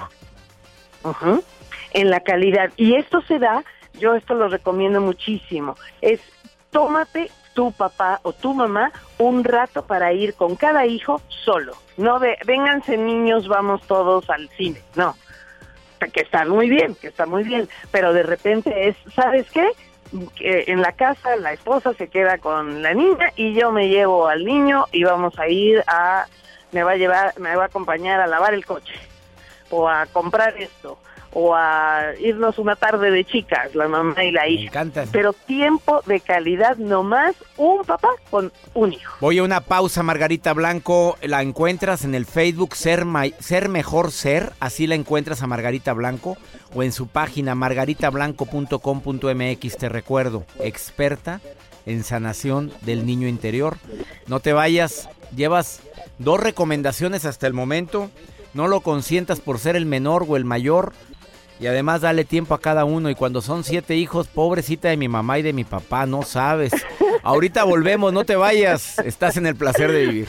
En 1.92 2.10
la 2.10 2.20
calidad. 2.20 2.70
Y 2.76 2.96
esto 2.96 3.22
se 3.22 3.38
da, 3.38 3.64
yo 3.94 4.14
esto 4.14 4.34
lo 4.34 4.48
recomiendo 4.48 5.00
muchísimo, 5.00 5.76
es 6.00 6.20
tómate 6.70 7.30
tu 7.54 7.72
papá 7.72 8.20
o 8.24 8.32
tu 8.32 8.52
mamá 8.52 8.92
un 9.18 9.44
rato 9.44 9.86
para 9.86 10.12
ir 10.12 10.34
con 10.34 10.56
cada 10.56 10.86
hijo 10.86 11.22
solo. 11.28 11.76
No 11.96 12.18
de, 12.18 12.36
vénganse 12.44 12.96
niños, 12.96 13.46
vamos 13.46 13.80
todos 13.86 14.28
al 14.28 14.48
cine. 14.50 14.82
No, 14.96 15.14
que 16.12 16.20
está 16.20 16.44
muy 16.44 16.68
bien, 16.68 16.94
que 16.96 17.08
está 17.08 17.26
muy 17.26 17.44
bien, 17.44 17.68
pero 17.90 18.12
de 18.12 18.24
repente 18.24 18.88
es, 18.88 18.96
¿sabes 19.14 19.48
qué? 19.50 19.70
En 20.40 20.80
la 20.80 20.92
casa 20.92 21.36
la 21.36 21.52
esposa 21.52 21.92
se 21.94 22.08
queda 22.08 22.38
con 22.38 22.82
la 22.82 22.94
niña 22.94 23.32
y 23.36 23.54
yo 23.54 23.72
me 23.72 23.88
llevo 23.88 24.28
al 24.28 24.44
niño 24.44 24.86
y 24.92 25.04
vamos 25.04 25.38
a 25.38 25.48
ir 25.48 25.82
a 25.86 26.26
me 26.72 26.82
va 26.82 26.92
a 26.92 26.96
llevar 26.96 27.38
me 27.38 27.54
va 27.56 27.64
a 27.64 27.66
acompañar 27.66 28.20
a 28.20 28.26
lavar 28.26 28.54
el 28.54 28.64
coche 28.64 28.94
o 29.70 29.88
a 29.88 30.06
comprar 30.06 30.56
esto 30.58 30.98
o 31.34 31.54
a 31.54 32.14
irnos 32.20 32.58
una 32.58 32.76
tarde 32.76 33.10
de 33.10 33.24
chicas, 33.24 33.74
la 33.74 33.88
mamá 33.88 34.24
y 34.24 34.30
la 34.30 34.48
hija. 34.48 34.86
Pero 35.10 35.32
tiempo 35.32 36.00
de 36.06 36.20
calidad, 36.20 36.76
no 36.76 37.02
más 37.02 37.34
un 37.56 37.82
papá 37.84 38.10
con 38.30 38.52
un 38.72 38.92
hijo. 38.92 39.16
Voy 39.20 39.38
a 39.38 39.42
una 39.42 39.60
pausa, 39.60 40.04
Margarita 40.04 40.52
Blanco. 40.52 41.18
La 41.22 41.42
encuentras 41.42 42.04
en 42.04 42.14
el 42.14 42.24
Facebook 42.24 42.76
Ser, 42.76 43.04
Ser 43.40 43.68
Mejor 43.68 44.12
Ser, 44.12 44.52
así 44.60 44.86
la 44.86 44.94
encuentras 44.94 45.42
a 45.42 45.48
Margarita 45.48 45.92
Blanco, 45.92 46.36
o 46.74 46.84
en 46.84 46.92
su 46.92 47.08
página 47.08 47.56
margaritablanco.com.mx. 47.56 49.76
Te 49.76 49.88
recuerdo, 49.88 50.44
experta 50.60 51.40
en 51.84 52.04
sanación 52.04 52.72
del 52.82 53.06
niño 53.06 53.26
interior. 53.28 53.76
No 54.26 54.40
te 54.40 54.52
vayas, 54.52 55.08
llevas 55.34 55.80
dos 56.18 56.40
recomendaciones 56.40 57.24
hasta 57.24 57.46
el 57.46 57.52
momento. 57.52 58.10
No 58.54 58.68
lo 58.68 58.80
consientas 58.80 59.40
por 59.40 59.58
ser 59.58 59.74
el 59.74 59.84
menor 59.84 60.24
o 60.28 60.36
el 60.36 60.44
mayor. 60.44 60.92
Y 61.64 61.66
además 61.66 62.02
dale 62.02 62.26
tiempo 62.26 62.52
a 62.52 62.60
cada 62.60 62.84
uno. 62.84 63.08
Y 63.08 63.14
cuando 63.14 63.40
son 63.40 63.64
siete 63.64 63.96
hijos, 63.96 64.28
pobrecita 64.28 64.90
de 64.90 64.98
mi 64.98 65.08
mamá 65.08 65.38
y 65.38 65.42
de 65.42 65.54
mi 65.54 65.64
papá, 65.64 66.04
no 66.04 66.20
sabes. 66.20 66.74
Ahorita 67.22 67.64
volvemos, 67.64 68.12
no 68.12 68.26
te 68.26 68.36
vayas. 68.36 68.98
Estás 68.98 69.38
en 69.38 69.46
el 69.46 69.56
placer 69.56 69.90
de 69.90 70.06
vivir 70.06 70.28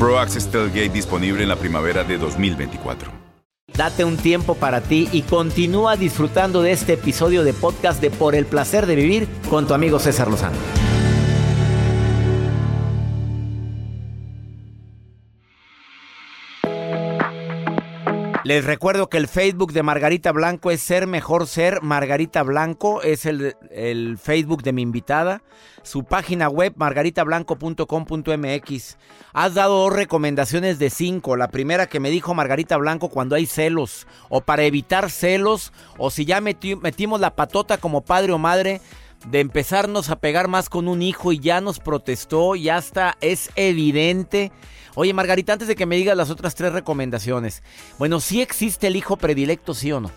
Pro 0.00 0.18
Access 0.18 0.50
Tailgate 0.50 0.88
disponible 0.88 1.42
en 1.42 1.50
la 1.50 1.56
primavera 1.56 2.04
de 2.04 2.16
2024. 2.16 3.12
Date 3.76 4.02
un 4.02 4.16
tiempo 4.16 4.54
para 4.54 4.80
ti 4.80 5.10
y 5.12 5.20
continúa 5.20 5.96
disfrutando 5.96 6.62
de 6.62 6.72
este 6.72 6.94
episodio 6.94 7.44
de 7.44 7.52
podcast 7.52 8.00
de 8.00 8.10
Por 8.10 8.34
el 8.34 8.46
placer 8.46 8.86
de 8.86 8.94
vivir 8.94 9.28
con 9.50 9.66
tu 9.66 9.74
amigo 9.74 9.98
César 9.98 10.28
Lozano. 10.28 10.56
Les 18.50 18.64
recuerdo 18.64 19.08
que 19.08 19.16
el 19.16 19.28
Facebook 19.28 19.72
de 19.72 19.84
Margarita 19.84 20.32
Blanco 20.32 20.72
es 20.72 20.80
Ser 20.80 21.06
Mejor 21.06 21.46
Ser. 21.46 21.82
Margarita 21.82 22.42
Blanco 22.42 23.00
es 23.00 23.24
el, 23.24 23.54
el 23.70 24.18
Facebook 24.18 24.64
de 24.64 24.72
mi 24.72 24.82
invitada. 24.82 25.40
Su 25.84 26.02
página 26.02 26.48
web, 26.48 26.72
margaritablanco.com.mx. 26.74 28.96
Has 29.34 29.54
dado 29.54 29.78
dos 29.84 29.92
recomendaciones 29.92 30.80
de 30.80 30.90
cinco. 30.90 31.36
La 31.36 31.46
primera 31.46 31.86
que 31.86 32.00
me 32.00 32.10
dijo 32.10 32.34
Margarita 32.34 32.76
Blanco 32.76 33.08
cuando 33.08 33.36
hay 33.36 33.46
celos, 33.46 34.08
o 34.28 34.40
para 34.40 34.64
evitar 34.64 35.12
celos, 35.12 35.72
o 35.96 36.10
si 36.10 36.24
ya 36.24 36.40
meti- 36.40 36.74
metimos 36.82 37.20
la 37.20 37.36
patota 37.36 37.78
como 37.78 38.00
padre 38.00 38.32
o 38.32 38.38
madre, 38.38 38.80
de 39.26 39.40
empezarnos 39.40 40.10
a 40.10 40.16
pegar 40.16 40.48
más 40.48 40.68
con 40.68 40.88
un 40.88 41.02
hijo 41.02 41.32
y 41.32 41.38
ya 41.38 41.60
nos 41.60 41.78
protestó, 41.78 42.56
ya 42.56 42.78
está, 42.78 43.16
es 43.20 43.50
evidente. 43.56 44.52
Oye, 44.94 45.12
Margarita, 45.12 45.52
antes 45.52 45.68
de 45.68 45.76
que 45.76 45.86
me 45.86 45.96
digas 45.96 46.16
las 46.16 46.30
otras 46.30 46.54
tres 46.54 46.72
recomendaciones, 46.72 47.62
bueno, 47.98 48.20
¿sí 48.20 48.42
existe 48.42 48.88
el 48.88 48.96
hijo 48.96 49.16
predilecto, 49.16 49.74
sí 49.74 49.92
o 49.92 50.00
no? 50.00 50.10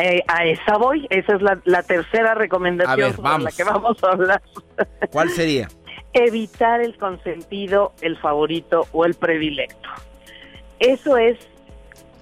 Eh, 0.00 0.22
a 0.26 0.44
esa 0.44 0.76
voy, 0.78 1.06
esa 1.10 1.36
es 1.36 1.42
la, 1.42 1.60
la 1.64 1.82
tercera 1.82 2.34
recomendación 2.34 2.96
ver, 2.96 3.16
sobre 3.16 3.42
la 3.42 3.52
que 3.52 3.64
vamos 3.64 4.02
a 4.02 4.08
hablar. 4.08 4.42
¿Cuál 5.10 5.30
sería? 5.30 5.68
Evitar 6.12 6.80
el 6.80 6.96
consentido, 6.96 7.92
el 8.00 8.16
favorito 8.16 8.86
o 8.92 9.04
el 9.04 9.14
predilecto. 9.14 9.88
Eso 10.78 11.16
es 11.16 11.38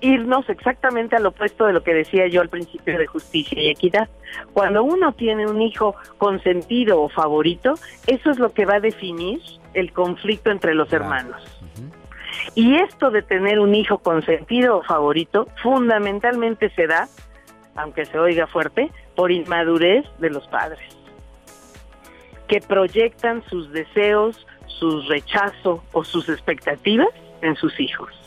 irnos 0.02 0.48
exactamente 0.48 1.16
al 1.16 1.24
opuesto 1.24 1.64
de 1.64 1.72
lo 1.72 1.82
que 1.82 1.94
decía 1.94 2.26
yo 2.26 2.42
al 2.42 2.48
principio 2.48 2.98
de 2.98 3.06
justicia 3.06 3.60
y 3.60 3.70
equidad. 3.70 4.08
Cuando 4.52 4.82
uno 4.82 5.12
tiene 5.12 5.46
un 5.46 5.62
hijo 5.62 5.94
consentido 6.18 7.00
o 7.00 7.08
favorito, 7.08 7.74
eso 8.06 8.30
es 8.30 8.38
lo 8.38 8.52
que 8.52 8.66
va 8.66 8.74
a 8.74 8.80
definir 8.80 9.40
el 9.74 9.92
conflicto 9.92 10.50
entre 10.50 10.74
los 10.74 10.92
hermanos. 10.92 11.42
Y 12.54 12.76
esto 12.76 13.10
de 13.10 13.22
tener 13.22 13.60
un 13.60 13.74
hijo 13.74 13.98
consentido 13.98 14.78
o 14.78 14.82
favorito 14.82 15.46
fundamentalmente 15.62 16.70
se 16.70 16.86
da, 16.86 17.08
aunque 17.76 18.04
se 18.04 18.18
oiga 18.18 18.46
fuerte, 18.46 18.90
por 19.14 19.30
inmadurez 19.30 20.04
de 20.18 20.30
los 20.30 20.46
padres, 20.48 20.80
que 22.48 22.60
proyectan 22.60 23.44
sus 23.48 23.70
deseos, 23.70 24.46
sus 24.66 25.06
rechazos 25.08 25.80
o 25.92 26.02
sus 26.02 26.28
expectativas 26.28 27.08
en 27.40 27.54
sus 27.56 27.78
hijos. 27.78 28.21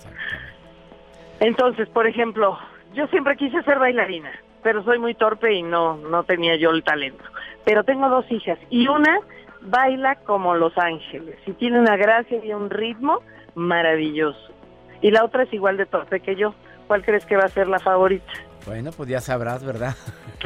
Entonces, 1.39 1.87
por 1.89 2.07
ejemplo, 2.07 2.57
yo 2.93 3.07
siempre 3.07 3.35
quise 3.35 3.61
ser 3.63 3.79
bailarina, 3.79 4.31
pero 4.63 4.83
soy 4.83 4.99
muy 4.99 5.15
torpe 5.15 5.53
y 5.53 5.63
no, 5.63 5.97
no 5.97 6.23
tenía 6.23 6.55
yo 6.55 6.71
el 6.71 6.83
talento. 6.83 7.23
Pero 7.65 7.83
tengo 7.83 8.09
dos 8.09 8.25
hijas 8.31 8.57
y 8.69 8.87
una 8.87 9.19
baila 9.61 10.15
como 10.15 10.55
Los 10.55 10.77
Ángeles 10.77 11.37
y 11.45 11.53
tiene 11.53 11.79
una 11.79 11.97
gracia 11.97 12.43
y 12.43 12.53
un 12.53 12.69
ritmo 12.69 13.21
maravilloso. 13.55 14.53
Y 15.01 15.11
la 15.11 15.23
otra 15.23 15.43
es 15.43 15.53
igual 15.53 15.77
de 15.77 15.85
torpe 15.85 16.19
que 16.19 16.35
yo. 16.35 16.53
¿Cuál 16.87 17.03
crees 17.03 17.25
que 17.25 17.35
va 17.35 17.45
a 17.45 17.49
ser 17.49 17.67
la 17.67 17.79
favorita? 17.79 18.31
Bueno, 18.65 18.91
pues 18.91 19.09
ya 19.09 19.21
sabrás, 19.21 19.63
¿verdad? 19.63 19.95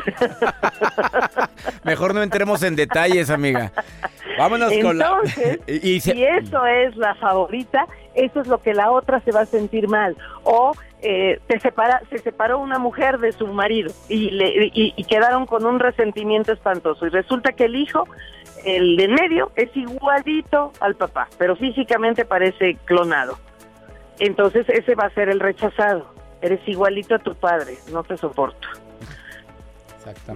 Mejor 1.84 2.13
no 2.13 2.21
entremos 2.21 2.63
en 2.63 2.75
detalles, 2.75 3.30
amiga. 3.30 3.71
Vámonos 4.39 4.73
con 4.82 4.97
la... 4.97 5.06
Entonces, 5.06 5.60
Y- 5.67 5.99
se- 5.99 6.13
si 6.13 6.23
eso 6.23 6.65
es 6.65 6.95
la 6.95 7.13
favorita, 7.15 7.86
eso 8.15 8.39
es 8.41 8.47
lo 8.47 8.60
que 8.62 8.73
la 8.73 8.89
otra 8.91 9.19
se 9.21 9.32
va 9.32 9.41
a 9.41 9.45
sentir 9.45 9.88
mal. 9.89 10.15
O 10.43 10.71
eh, 11.02 11.39
se, 11.49 11.60
separa, 11.60 12.02
se 12.10 12.17
separó 12.19 12.60
una 12.60 12.80
mujer 12.80 13.19
de 13.19 13.32
su 13.34 13.45
marido 13.47 13.91
y, 14.08 14.32
le, 14.32 14.65
y, 14.73 14.93
y 14.95 15.04
quedaron 15.04 15.45
con 15.45 15.65
un 15.65 15.80
resentimiento 15.80 16.52
espantoso. 16.54 17.06
Y 17.06 17.10
resulta 17.10 17.52
que 17.52 17.65
el 17.65 17.75
hijo, 17.75 18.08
el 18.65 18.95
de 18.97 19.04
en 19.04 19.13
medio, 19.13 19.52
es 19.56 19.69
igualito 19.75 20.71
al 20.80 20.95
papá, 20.95 21.28
pero 21.38 21.56
físicamente 21.56 22.23
parece 22.25 22.75
clonado. 22.86 23.38
Entonces 24.19 24.67
ese 24.69 24.95
va 24.95 25.06
a 25.06 25.10
ser 25.12 25.30
el 25.30 25.39
rechazado. 25.39 26.13
Eres 26.41 26.60
igualito 26.67 27.15
a 27.15 27.19
tu 27.19 27.36
padre, 27.36 27.75
no 27.91 28.04
te 28.04 28.15
soporto. 28.17 28.67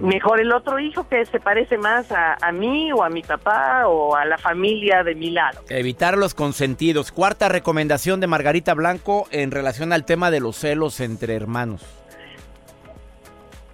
Mejor 0.00 0.40
el 0.40 0.52
otro 0.52 0.78
hijo 0.78 1.08
que 1.08 1.24
se 1.26 1.40
parece 1.40 1.78
más 1.78 2.10
a, 2.12 2.36
a 2.40 2.52
mí 2.52 2.92
o 2.92 3.02
a 3.02 3.08
mi 3.08 3.22
papá 3.22 3.86
o 3.86 4.14
a 4.14 4.24
la 4.24 4.38
familia 4.38 5.02
de 5.02 5.14
mi 5.14 5.30
lado. 5.30 5.62
Evitar 5.68 6.16
los 6.16 6.34
consentidos. 6.34 7.12
Cuarta 7.12 7.48
recomendación 7.48 8.20
de 8.20 8.26
Margarita 8.26 8.74
Blanco 8.74 9.26
en 9.30 9.50
relación 9.50 9.92
al 9.92 10.04
tema 10.04 10.30
de 10.30 10.40
los 10.40 10.56
celos 10.56 11.00
entre 11.00 11.34
hermanos. 11.34 11.82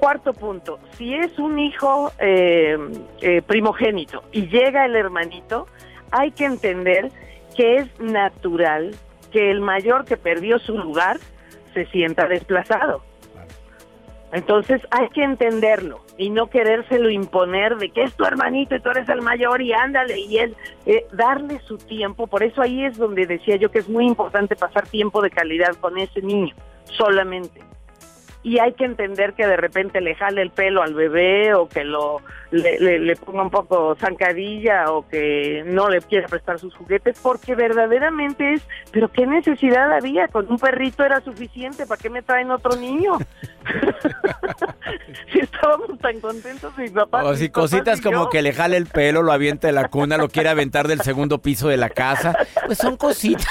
Cuarto 0.00 0.32
punto, 0.32 0.78
si 0.96 1.14
es 1.14 1.38
un 1.38 1.58
hijo 1.58 2.10
eh, 2.18 2.78
eh, 3.20 3.42
primogénito 3.42 4.22
y 4.32 4.46
llega 4.46 4.86
el 4.86 4.96
hermanito, 4.96 5.66
hay 6.10 6.30
que 6.30 6.46
entender 6.46 7.10
que 7.54 7.76
es 7.76 8.00
natural 8.00 8.94
que 9.30 9.50
el 9.50 9.60
mayor 9.60 10.06
que 10.06 10.16
perdió 10.16 10.58
su 10.58 10.78
lugar 10.78 11.18
se 11.74 11.84
sienta 11.86 12.26
desplazado. 12.26 13.02
Entonces 14.32 14.80
hay 14.90 15.08
que 15.08 15.24
entenderlo 15.24 16.00
y 16.16 16.30
no 16.30 16.48
querérselo 16.48 17.10
imponer 17.10 17.76
de 17.76 17.90
que 17.90 18.04
es 18.04 18.14
tu 18.14 18.24
hermanito 18.24 18.76
y 18.76 18.80
tú 18.80 18.90
eres 18.90 19.08
el 19.08 19.22
mayor 19.22 19.60
y 19.60 19.72
ándale 19.72 20.18
y 20.18 20.38
él, 20.38 20.56
eh, 20.86 21.06
darle 21.12 21.60
su 21.60 21.78
tiempo. 21.78 22.26
Por 22.26 22.42
eso 22.42 22.62
ahí 22.62 22.84
es 22.84 22.96
donde 22.96 23.26
decía 23.26 23.56
yo 23.56 23.70
que 23.70 23.80
es 23.80 23.88
muy 23.88 24.06
importante 24.06 24.54
pasar 24.54 24.86
tiempo 24.86 25.20
de 25.20 25.30
calidad 25.30 25.74
con 25.80 25.98
ese 25.98 26.22
niño, 26.22 26.54
solamente. 26.84 27.60
Y 28.42 28.58
hay 28.58 28.72
que 28.72 28.86
entender 28.86 29.34
que 29.34 29.46
de 29.46 29.56
repente 29.58 30.00
le 30.00 30.14
jale 30.14 30.40
el 30.40 30.50
pelo 30.50 30.82
al 30.82 30.94
bebé 30.94 31.52
o 31.52 31.68
que 31.68 31.84
lo 31.84 32.22
le, 32.50 32.80
le- 32.80 32.98
le 32.98 33.14
ponga 33.16 33.42
un 33.42 33.50
poco 33.50 33.94
zancadilla 34.00 34.90
o 34.90 35.06
que 35.06 35.62
no 35.66 35.88
le 35.90 36.00
quiera 36.00 36.26
prestar 36.26 36.58
sus 36.58 36.74
juguetes 36.74 37.18
porque 37.22 37.54
verdaderamente 37.54 38.54
es, 38.54 38.62
pero 38.92 39.08
qué 39.12 39.26
necesidad 39.26 39.92
había, 39.92 40.26
con 40.28 40.50
un 40.50 40.58
perrito 40.58 41.04
era 41.04 41.20
suficiente, 41.20 41.86
¿para 41.86 42.00
qué 42.00 42.08
me 42.08 42.22
traen 42.22 42.50
otro 42.50 42.74
niño? 42.76 43.18
si 45.32 45.40
estábamos 45.40 45.98
tan 45.98 46.18
contentos 46.20 46.76
mis 46.78 46.90
papás. 46.92 47.24
O 47.26 47.34
si 47.36 47.50
cositas 47.50 48.00
como 48.00 48.24
yo. 48.24 48.30
que 48.30 48.42
le 48.42 48.52
jale 48.52 48.76
el 48.76 48.86
pelo, 48.86 49.22
lo 49.22 49.32
avienta 49.32 49.66
de 49.66 49.72
la 49.72 49.88
cuna, 49.88 50.16
lo 50.16 50.28
quiere 50.28 50.48
aventar 50.48 50.88
del 50.88 51.00
segundo 51.02 51.38
piso 51.38 51.68
de 51.68 51.76
la 51.76 51.90
casa. 51.90 52.36
Pues 52.66 52.78
son 52.78 52.96
cositas. 52.96 53.46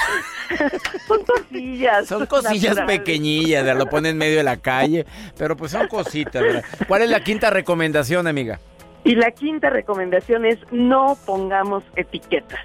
son 1.08 1.24
cosillas. 1.24 2.06
Son 2.06 2.26
cosillas 2.26 2.76
naturales. 2.76 2.98
pequeñillas, 2.98 3.76
lo 3.76 3.86
pone 3.86 4.10
en 4.10 4.18
medio 4.18 4.38
de 4.38 4.44
la 4.44 4.56
calle, 4.56 5.06
pero 5.36 5.56
pues 5.56 5.72
son 5.72 5.88
cositas. 5.88 6.42
¿verdad? 6.42 6.64
¿Cuál 6.88 7.02
es 7.02 7.10
la 7.10 7.22
quinta 7.22 7.50
recomendación, 7.50 8.26
amiga? 8.26 8.60
Y 9.04 9.14
la 9.14 9.30
quinta 9.30 9.70
recomendación 9.70 10.44
es 10.44 10.58
no 10.70 11.16
pongamos 11.24 11.84
etiquetas. 11.96 12.60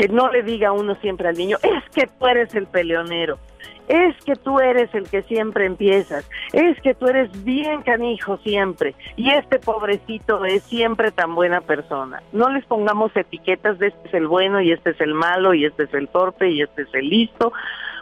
Que 0.00 0.08
no 0.08 0.30
le 0.32 0.42
diga 0.42 0.72
uno 0.72 0.94
siempre 1.02 1.28
al 1.28 1.36
niño, 1.36 1.58
es 1.62 1.84
que 1.94 2.06
tú 2.06 2.26
eres 2.26 2.54
el 2.54 2.66
peleonero, 2.66 3.38
es 3.86 4.16
que 4.24 4.34
tú 4.34 4.58
eres 4.58 4.88
el 4.94 5.10
que 5.10 5.20
siempre 5.24 5.66
empiezas, 5.66 6.26
es 6.54 6.80
que 6.80 6.94
tú 6.94 7.06
eres 7.06 7.44
bien 7.44 7.82
canijo 7.82 8.38
siempre, 8.38 8.94
y 9.16 9.28
este 9.28 9.58
pobrecito 9.58 10.42
es 10.46 10.62
siempre 10.62 11.12
tan 11.12 11.34
buena 11.34 11.60
persona. 11.60 12.22
No 12.32 12.48
les 12.48 12.64
pongamos 12.64 13.14
etiquetas 13.14 13.78
de 13.78 13.88
este 13.88 14.08
es 14.08 14.14
el 14.14 14.26
bueno 14.26 14.62
y 14.62 14.72
este 14.72 14.90
es 14.90 15.00
el 15.02 15.12
malo 15.12 15.52
y 15.52 15.66
este 15.66 15.82
es 15.82 15.92
el 15.92 16.08
torpe 16.08 16.48
y 16.48 16.62
este 16.62 16.82
es 16.82 16.94
el 16.94 17.10
listo, 17.10 17.52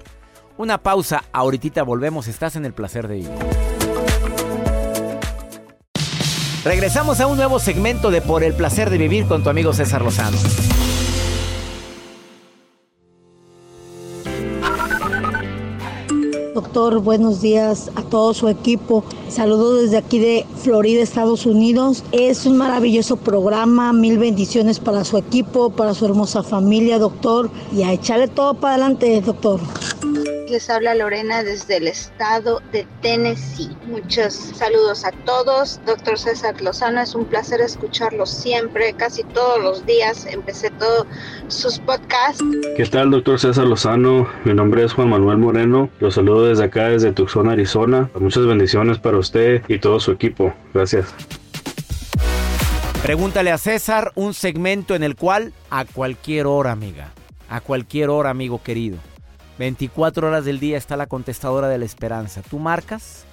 Una 0.58 0.78
pausa, 0.78 1.24
ahorita 1.32 1.84
volvemos, 1.84 2.28
estás 2.28 2.56
en 2.56 2.66
el 2.66 2.74
placer 2.74 3.08
de 3.08 3.16
vivir. 3.16 3.73
Regresamos 6.64 7.20
a 7.20 7.28
un 7.28 7.36
nuevo 7.36 7.60
segmento 7.60 8.10
de 8.10 8.22
Por 8.22 8.42
el 8.42 8.54
placer 8.54 8.90
de 8.90 8.98
vivir 8.98 9.28
con 9.28 9.44
tu 9.44 9.50
amigo 9.50 9.74
César 9.74 10.02
Lozano. 10.02 10.38
Doctor, 16.54 17.00
buenos 17.00 17.42
días 17.42 17.92
a 17.96 18.02
todo 18.04 18.34
su 18.34 18.48
equipo. 18.48 19.04
Saludos 19.28 19.82
desde 19.82 19.98
aquí 19.98 20.20
de 20.20 20.46
Florida, 20.56 21.04
Estados 21.04 21.46
Unidos. 21.46 22.06
Es 22.14 22.46
un 22.46 22.56
maravilloso 22.56 23.18
programa. 23.18 23.92
Mil 23.92 24.18
bendiciones 24.18 24.80
para 24.80 25.04
su 25.04 25.18
equipo, 25.18 25.70
para 25.70 25.94
su 25.94 26.06
hermosa 26.06 26.44
familia, 26.44 26.98
doctor. 26.98 27.50
Y 27.76 27.84
a 27.84 27.92
echarle 27.92 28.30
todo 28.30 28.54
para 28.54 28.76
adelante, 28.76 29.20
doctor. 29.20 29.60
Les 30.50 30.70
habla 30.70 30.94
Lorena 30.94 31.42
desde 31.44 31.78
el 31.78 31.88
estado 31.88 32.62
de 32.72 32.86
Tennessee. 33.02 33.70
Muchos 33.88 34.34
saludos 34.34 35.06
a 35.06 35.12
todos. 35.12 35.80
Doctor 35.86 36.20
César 36.20 36.62
Lozano, 36.62 37.02
es 37.02 37.16
un 37.16 37.26
placer 37.26 37.62
escucharlo 37.62 38.26
siempre, 38.26 38.94
casi 38.94 39.24
todos 39.24 39.64
los 39.64 39.86
días. 39.86 40.26
Empecé 40.26 40.70
todos 40.72 41.08
sus 41.48 41.80
podcasts. 41.80 42.44
¿Qué 42.76 42.86
tal, 42.86 43.12
doctor 43.12 43.40
César 43.40 43.66
Lozano? 43.66 44.28
Mi 44.44 44.54
nombre 44.54 44.84
es 44.84 44.94
Juan 44.94 45.10
Manuel 45.10 45.38
Moreno. 45.38 45.90
Los 46.00 46.16
saludo 46.16 46.46
desde 46.46 46.66
acá, 46.66 46.90
desde 46.90 47.14
Tucson, 47.14 47.50
Arizona. 47.50 48.10
Muchas 48.20 48.46
bendiciones 48.46 49.00
para 49.00 49.18
usted 49.18 49.64
y 49.70 49.80
todo 49.80 50.00
su 50.00 50.12
equipo. 50.12 50.54
Gracias. 50.74 51.14
Pregúntale 53.02 53.52
a 53.52 53.58
César 53.58 54.12
un 54.16 54.34
segmento 54.34 54.94
en 54.94 55.04
el 55.04 55.16
cual 55.16 55.54
a 55.70 55.86
cualquier 55.86 56.48
hora, 56.48 56.72
amiga, 56.72 57.12
a 57.50 57.62
cualquier 57.62 58.10
hora, 58.10 58.30
amigo 58.30 58.62
querido 58.62 58.98
24 59.58 60.28
horas 60.28 60.46
del 60.46 60.60
día 60.60 60.78
está 60.78 60.98
la 60.98 61.08
contestadora 61.08 61.68
de 61.68 61.78
la 61.78 61.86
esperanza. 61.86 62.42
Tú 62.42 62.60
marcas, 62.60 63.26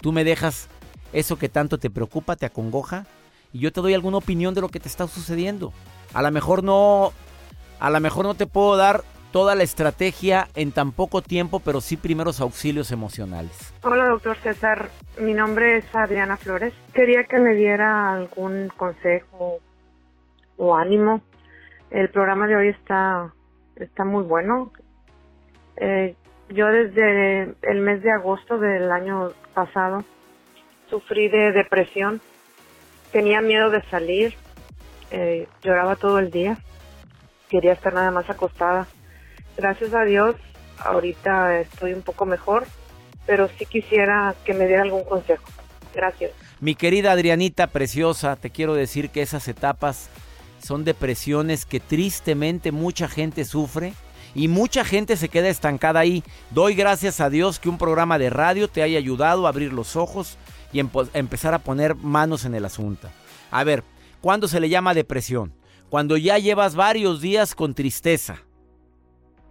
tú 0.00 0.12
me 0.12 0.24
dejas 0.24 0.68
eso 1.12 1.38
que 1.38 1.48
tanto 1.48 1.78
te 1.78 1.90
preocupa, 1.90 2.36
te 2.36 2.46
acongoja, 2.46 3.06
y 3.52 3.60
yo 3.60 3.72
te 3.72 3.80
doy 3.80 3.94
alguna 3.94 4.18
opinión 4.18 4.54
de 4.54 4.60
lo 4.60 4.68
que 4.68 4.80
te 4.80 4.88
está 4.88 5.06
sucediendo. 5.06 5.72
A 6.14 6.22
lo 6.22 6.30
mejor 6.30 6.62
no, 6.62 7.12
a 7.80 7.90
lo 7.90 8.00
mejor 8.00 8.24
no 8.24 8.34
te 8.34 8.46
puedo 8.46 8.76
dar 8.76 9.02
toda 9.30 9.54
la 9.54 9.62
estrategia 9.62 10.48
en 10.54 10.72
tan 10.72 10.92
poco 10.92 11.22
tiempo, 11.22 11.60
pero 11.60 11.80
sí 11.80 11.96
primeros 11.96 12.40
auxilios 12.40 12.90
emocionales. 12.92 13.74
Hola, 13.82 14.08
doctor 14.08 14.36
César. 14.38 14.90
Mi 15.18 15.34
nombre 15.34 15.78
es 15.78 15.84
Adriana 15.94 16.36
Flores. 16.36 16.72
Quería 16.94 17.24
que 17.24 17.38
me 17.38 17.54
diera 17.54 18.14
algún 18.14 18.68
consejo 18.76 19.58
o 20.56 20.76
ánimo. 20.76 21.22
El 21.90 22.10
programa 22.10 22.46
de 22.46 22.56
hoy 22.56 22.68
está, 22.68 23.32
está 23.76 24.04
muy 24.04 24.24
bueno. 24.24 24.72
Eh, 25.80 26.14
yo 26.50 26.66
desde 26.66 27.54
el 27.62 27.80
mes 27.80 28.02
de 28.02 28.10
agosto 28.10 28.58
del 28.58 28.90
año 28.90 29.32
pasado 29.54 30.04
sufrí 30.88 31.28
de 31.28 31.52
depresión, 31.52 32.20
tenía 33.12 33.40
miedo 33.40 33.70
de 33.70 33.82
salir, 33.90 34.34
eh, 35.10 35.46
lloraba 35.62 35.96
todo 35.96 36.18
el 36.18 36.30
día, 36.30 36.58
quería 37.48 37.72
estar 37.72 37.92
nada 37.92 38.10
más 38.10 38.28
acostada. 38.30 38.86
Gracias 39.56 39.92
a 39.94 40.04
Dios, 40.04 40.36
ahorita 40.78 41.60
estoy 41.60 41.92
un 41.92 42.02
poco 42.02 42.24
mejor, 42.24 42.66
pero 43.26 43.48
sí 43.58 43.66
quisiera 43.66 44.34
que 44.44 44.54
me 44.54 44.66
diera 44.66 44.82
algún 44.82 45.04
consejo. 45.04 45.44
Gracias. 45.94 46.32
Mi 46.60 46.74
querida 46.74 47.12
Adrianita 47.12 47.66
preciosa, 47.68 48.36
te 48.36 48.50
quiero 48.50 48.74
decir 48.74 49.10
que 49.10 49.22
esas 49.22 49.48
etapas 49.48 50.10
son 50.62 50.84
depresiones 50.84 51.66
que 51.66 51.80
tristemente 51.80 52.72
mucha 52.72 53.08
gente 53.08 53.44
sufre 53.44 53.92
y 54.34 54.48
mucha 54.48 54.84
gente 54.84 55.16
se 55.16 55.28
queda 55.28 55.48
estancada 55.48 56.00
ahí. 56.00 56.22
Doy 56.50 56.74
gracias 56.74 57.20
a 57.20 57.30
Dios 57.30 57.58
que 57.58 57.68
un 57.68 57.78
programa 57.78 58.18
de 58.18 58.30
radio 58.30 58.68
te 58.68 58.82
haya 58.82 58.98
ayudado 58.98 59.46
a 59.46 59.50
abrir 59.50 59.72
los 59.72 59.96
ojos 59.96 60.38
y 60.72 60.80
empezar 60.80 61.54
a 61.54 61.60
poner 61.60 61.94
manos 61.94 62.44
en 62.44 62.54
el 62.54 62.64
asunto. 62.64 63.08
A 63.50 63.64
ver, 63.64 63.84
¿cuándo 64.20 64.48
se 64.48 64.60
le 64.60 64.68
llama 64.68 64.94
depresión? 64.94 65.52
Cuando 65.88 66.16
ya 66.16 66.38
llevas 66.38 66.74
varios 66.74 67.20
días 67.20 67.54
con 67.54 67.74
tristeza. 67.74 68.42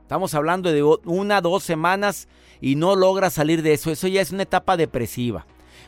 Estamos 0.02 0.34
hablando 0.36 0.72
de 0.72 0.84
una, 0.84 1.42
dos 1.42 1.64
semanas 1.64 2.28
y 2.62 2.76
no 2.76 2.96
logras 2.96 3.34
salir 3.34 3.62
de 3.62 3.74
eso. 3.74 3.92
Eso 3.92 4.08
ya 4.08 4.22
es 4.22 4.32
una 4.32 4.44
etapa 4.44 4.78
depresiva. 4.78 5.46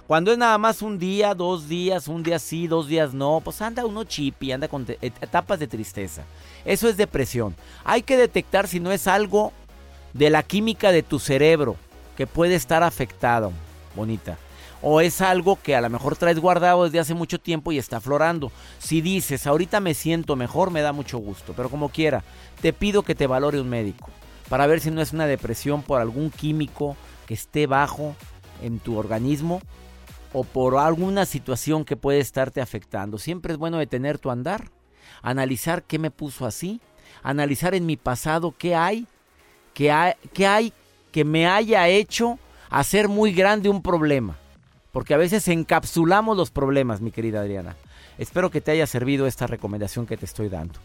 Cuando 0.09 0.31
es 0.31 0.39
nada 0.39 0.57
más 0.57 0.81
un 0.81 0.97
día, 0.97 1.35
dos 1.35 1.69
días, 1.69 2.07
un 2.07 2.23
día 2.23 2.39
sí, 2.39 2.65
dos 2.65 2.87
días 2.87 3.13
no, 3.13 3.41
pues 3.45 3.61
anda 3.61 3.85
uno 3.85 4.05
chip 4.05 4.41
y 4.41 4.51
anda 4.51 4.67
con 4.67 4.83
etapas 4.89 5.59
de 5.59 5.67
tristeza. 5.67 6.23
Eso 6.65 6.89
es 6.89 6.97
depresión. 6.97 7.55
Hay 7.83 8.01
que 8.01 8.17
detectar 8.17 8.67
si 8.67 8.79
no 8.79 8.91
es 8.91 9.05
algo 9.05 9.53
de 10.13 10.31
la 10.31 10.41
química 10.41 10.91
de 10.91 11.03
tu 11.03 11.19
cerebro 11.19 11.75
que 12.17 12.25
puede 12.25 12.55
estar 12.55 12.81
afectado, 12.81 13.51
bonita. 13.95 14.39
O 14.81 14.99
es 14.99 15.21
algo 15.21 15.59
que 15.61 15.75
a 15.75 15.81
lo 15.81 15.91
mejor 15.91 16.15
traes 16.15 16.39
guardado 16.39 16.85
desde 16.85 16.99
hace 16.99 17.13
mucho 17.13 17.39
tiempo 17.39 17.71
y 17.71 17.77
está 17.77 17.97
aflorando. 17.97 18.51
Si 18.79 19.01
dices, 19.01 19.45
ahorita 19.45 19.79
me 19.79 19.93
siento 19.93 20.35
mejor, 20.35 20.71
me 20.71 20.81
da 20.81 20.91
mucho 20.91 21.19
gusto. 21.19 21.53
Pero 21.55 21.69
como 21.69 21.89
quiera, 21.89 22.23
te 22.63 22.73
pido 22.73 23.03
que 23.03 23.13
te 23.13 23.27
valore 23.27 23.61
un 23.61 23.69
médico 23.69 24.09
para 24.49 24.65
ver 24.65 24.79
si 24.79 24.89
no 24.89 25.01
es 25.03 25.13
una 25.13 25.27
depresión 25.27 25.83
por 25.83 26.01
algún 26.01 26.31
químico 26.31 26.97
que 27.27 27.35
esté 27.35 27.67
bajo 27.67 28.15
en 28.63 28.79
tu 28.79 28.97
organismo 28.97 29.61
o 30.33 30.43
por 30.43 30.77
alguna 30.77 31.25
situación 31.25 31.85
que 31.85 31.97
puede 31.97 32.19
estarte 32.19 32.61
afectando. 32.61 33.17
Siempre 33.17 33.53
es 33.53 33.59
bueno 33.59 33.77
detener 33.77 34.19
tu 34.19 34.29
andar, 34.29 34.69
analizar 35.21 35.83
qué 35.83 35.99
me 35.99 36.11
puso 36.11 36.45
así, 36.45 36.81
analizar 37.23 37.73
en 37.73 37.85
mi 37.85 37.97
pasado 37.97 38.53
qué 38.57 38.75
hay, 38.75 39.07
qué 39.73 39.91
hay, 39.91 40.13
qué 40.33 40.47
hay 40.47 40.73
que 41.11 41.25
me 41.25 41.47
haya 41.47 41.87
hecho 41.87 42.37
hacer 42.69 43.07
muy 43.07 43.33
grande 43.33 43.69
un 43.69 43.81
problema. 43.81 44.37
Porque 44.91 45.13
a 45.13 45.17
veces 45.17 45.47
encapsulamos 45.47 46.35
los 46.35 46.51
problemas, 46.51 47.01
mi 47.01 47.11
querida 47.11 47.41
Adriana. 47.41 47.75
Espero 48.17 48.49
que 48.49 48.61
te 48.61 48.71
haya 48.71 48.87
servido 48.87 49.27
esta 49.27 49.47
recomendación 49.47 50.05
que 50.05 50.17
te 50.17 50.25
estoy 50.25 50.49
dando. 50.49 50.79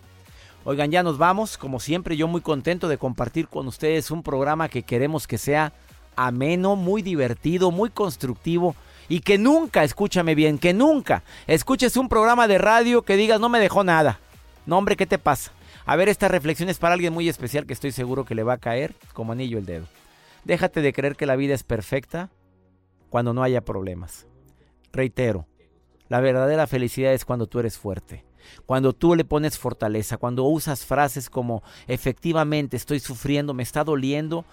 Oigan, 0.64 0.90
ya 0.90 1.02
nos 1.02 1.18
vamos. 1.18 1.58
Como 1.58 1.80
siempre, 1.80 2.16
yo 2.16 2.28
muy 2.28 2.40
contento 2.40 2.88
de 2.88 2.98
compartir 2.98 3.48
con 3.48 3.66
ustedes 3.66 4.10
un 4.10 4.22
programa 4.22 4.68
que 4.68 4.82
queremos 4.82 5.26
que 5.26 5.36
sea 5.36 5.72
ameno, 6.16 6.76
muy 6.76 7.02
divertido, 7.02 7.70
muy 7.70 7.90
constructivo 7.90 8.76
y 9.08 9.20
que 9.20 9.38
nunca, 9.38 9.84
escúchame 9.84 10.34
bien, 10.34 10.58
que 10.58 10.72
nunca 10.72 11.22
escuches 11.46 11.96
un 11.96 12.08
programa 12.08 12.48
de 12.48 12.58
radio 12.58 13.02
que 13.02 13.16
digas 13.16 13.40
no 13.40 13.48
me 13.48 13.60
dejó 13.60 13.84
nada. 13.84 14.20
No, 14.66 14.78
hombre, 14.78 14.96
¿qué 14.96 15.06
te 15.06 15.18
pasa? 15.18 15.52
A 15.86 15.96
ver, 15.96 16.08
esta 16.08 16.28
reflexión 16.28 16.68
es 16.68 16.78
para 16.78 16.94
alguien 16.94 17.12
muy 17.12 17.28
especial 17.28 17.66
que 17.66 17.74
estoy 17.74 17.92
seguro 17.92 18.24
que 18.24 18.34
le 18.34 18.42
va 18.42 18.54
a 18.54 18.58
caer 18.58 18.94
como 19.12 19.32
anillo 19.32 19.58
el 19.58 19.66
dedo. 19.66 19.86
Déjate 20.44 20.80
de 20.80 20.92
creer 20.92 21.16
que 21.16 21.26
la 21.26 21.36
vida 21.36 21.54
es 21.54 21.62
perfecta 21.62 22.30
cuando 23.10 23.34
no 23.34 23.42
haya 23.42 23.60
problemas. 23.60 24.26
Reitero, 24.92 25.46
la 26.08 26.20
verdadera 26.20 26.66
felicidad 26.66 27.12
es 27.12 27.24
cuando 27.24 27.46
tú 27.46 27.60
eres 27.60 27.78
fuerte, 27.78 28.24
cuando 28.66 28.92
tú 28.92 29.14
le 29.14 29.24
pones 29.24 29.58
fortaleza, 29.58 30.16
cuando 30.16 30.44
usas 30.44 30.84
frases 30.84 31.28
como 31.28 31.62
efectivamente 31.86 32.76
estoy 32.76 33.00
sufriendo, 33.00 33.54
me 33.54 33.62
está 33.62 33.84
doliendo, 33.84 34.44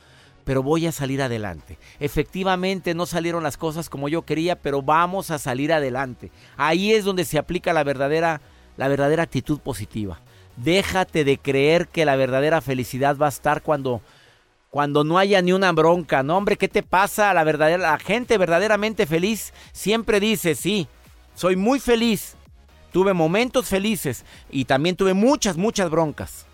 pero 0.43 0.63
voy 0.63 0.87
a 0.87 0.91
salir 0.91 1.21
adelante. 1.21 1.77
Efectivamente 1.99 2.93
no 2.93 3.05
salieron 3.05 3.43
las 3.43 3.57
cosas 3.57 3.89
como 3.89 4.09
yo 4.09 4.23
quería, 4.23 4.55
pero 4.55 4.81
vamos 4.81 5.31
a 5.31 5.39
salir 5.39 5.73
adelante. 5.73 6.31
Ahí 6.57 6.93
es 6.93 7.05
donde 7.05 7.25
se 7.25 7.37
aplica 7.37 7.73
la 7.73 7.83
verdadera 7.83 8.41
la 8.77 8.87
verdadera 8.87 9.23
actitud 9.23 9.59
positiva. 9.59 10.19
Déjate 10.57 11.23
de 11.23 11.37
creer 11.37 11.87
que 11.87 12.05
la 12.05 12.15
verdadera 12.15 12.61
felicidad 12.61 13.17
va 13.17 13.27
a 13.27 13.29
estar 13.29 13.61
cuando 13.61 14.01
cuando 14.69 15.03
no 15.03 15.17
haya 15.17 15.41
ni 15.41 15.51
una 15.51 15.71
bronca. 15.73 16.23
No, 16.23 16.37
hombre, 16.37 16.57
¿qué 16.57 16.69
te 16.69 16.81
pasa? 16.81 17.33
La 17.33 17.43
verdadera 17.43 17.91
la 17.91 17.99
gente 17.99 18.37
verdaderamente 18.37 19.05
feliz 19.05 19.53
siempre 19.73 20.19
dice, 20.19 20.55
"Sí, 20.55 20.87
soy 21.35 21.55
muy 21.55 21.79
feliz. 21.79 22.35
Tuve 22.91 23.13
momentos 23.13 23.67
felices 23.67 24.25
y 24.49 24.65
también 24.65 24.95
tuve 24.95 25.13
muchas 25.13 25.57
muchas 25.57 25.89
broncas." 25.89 26.45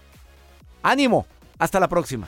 Ánimo. 0.83 1.25
Hasta 1.59 1.79
la 1.79 1.87
próxima. 1.87 2.27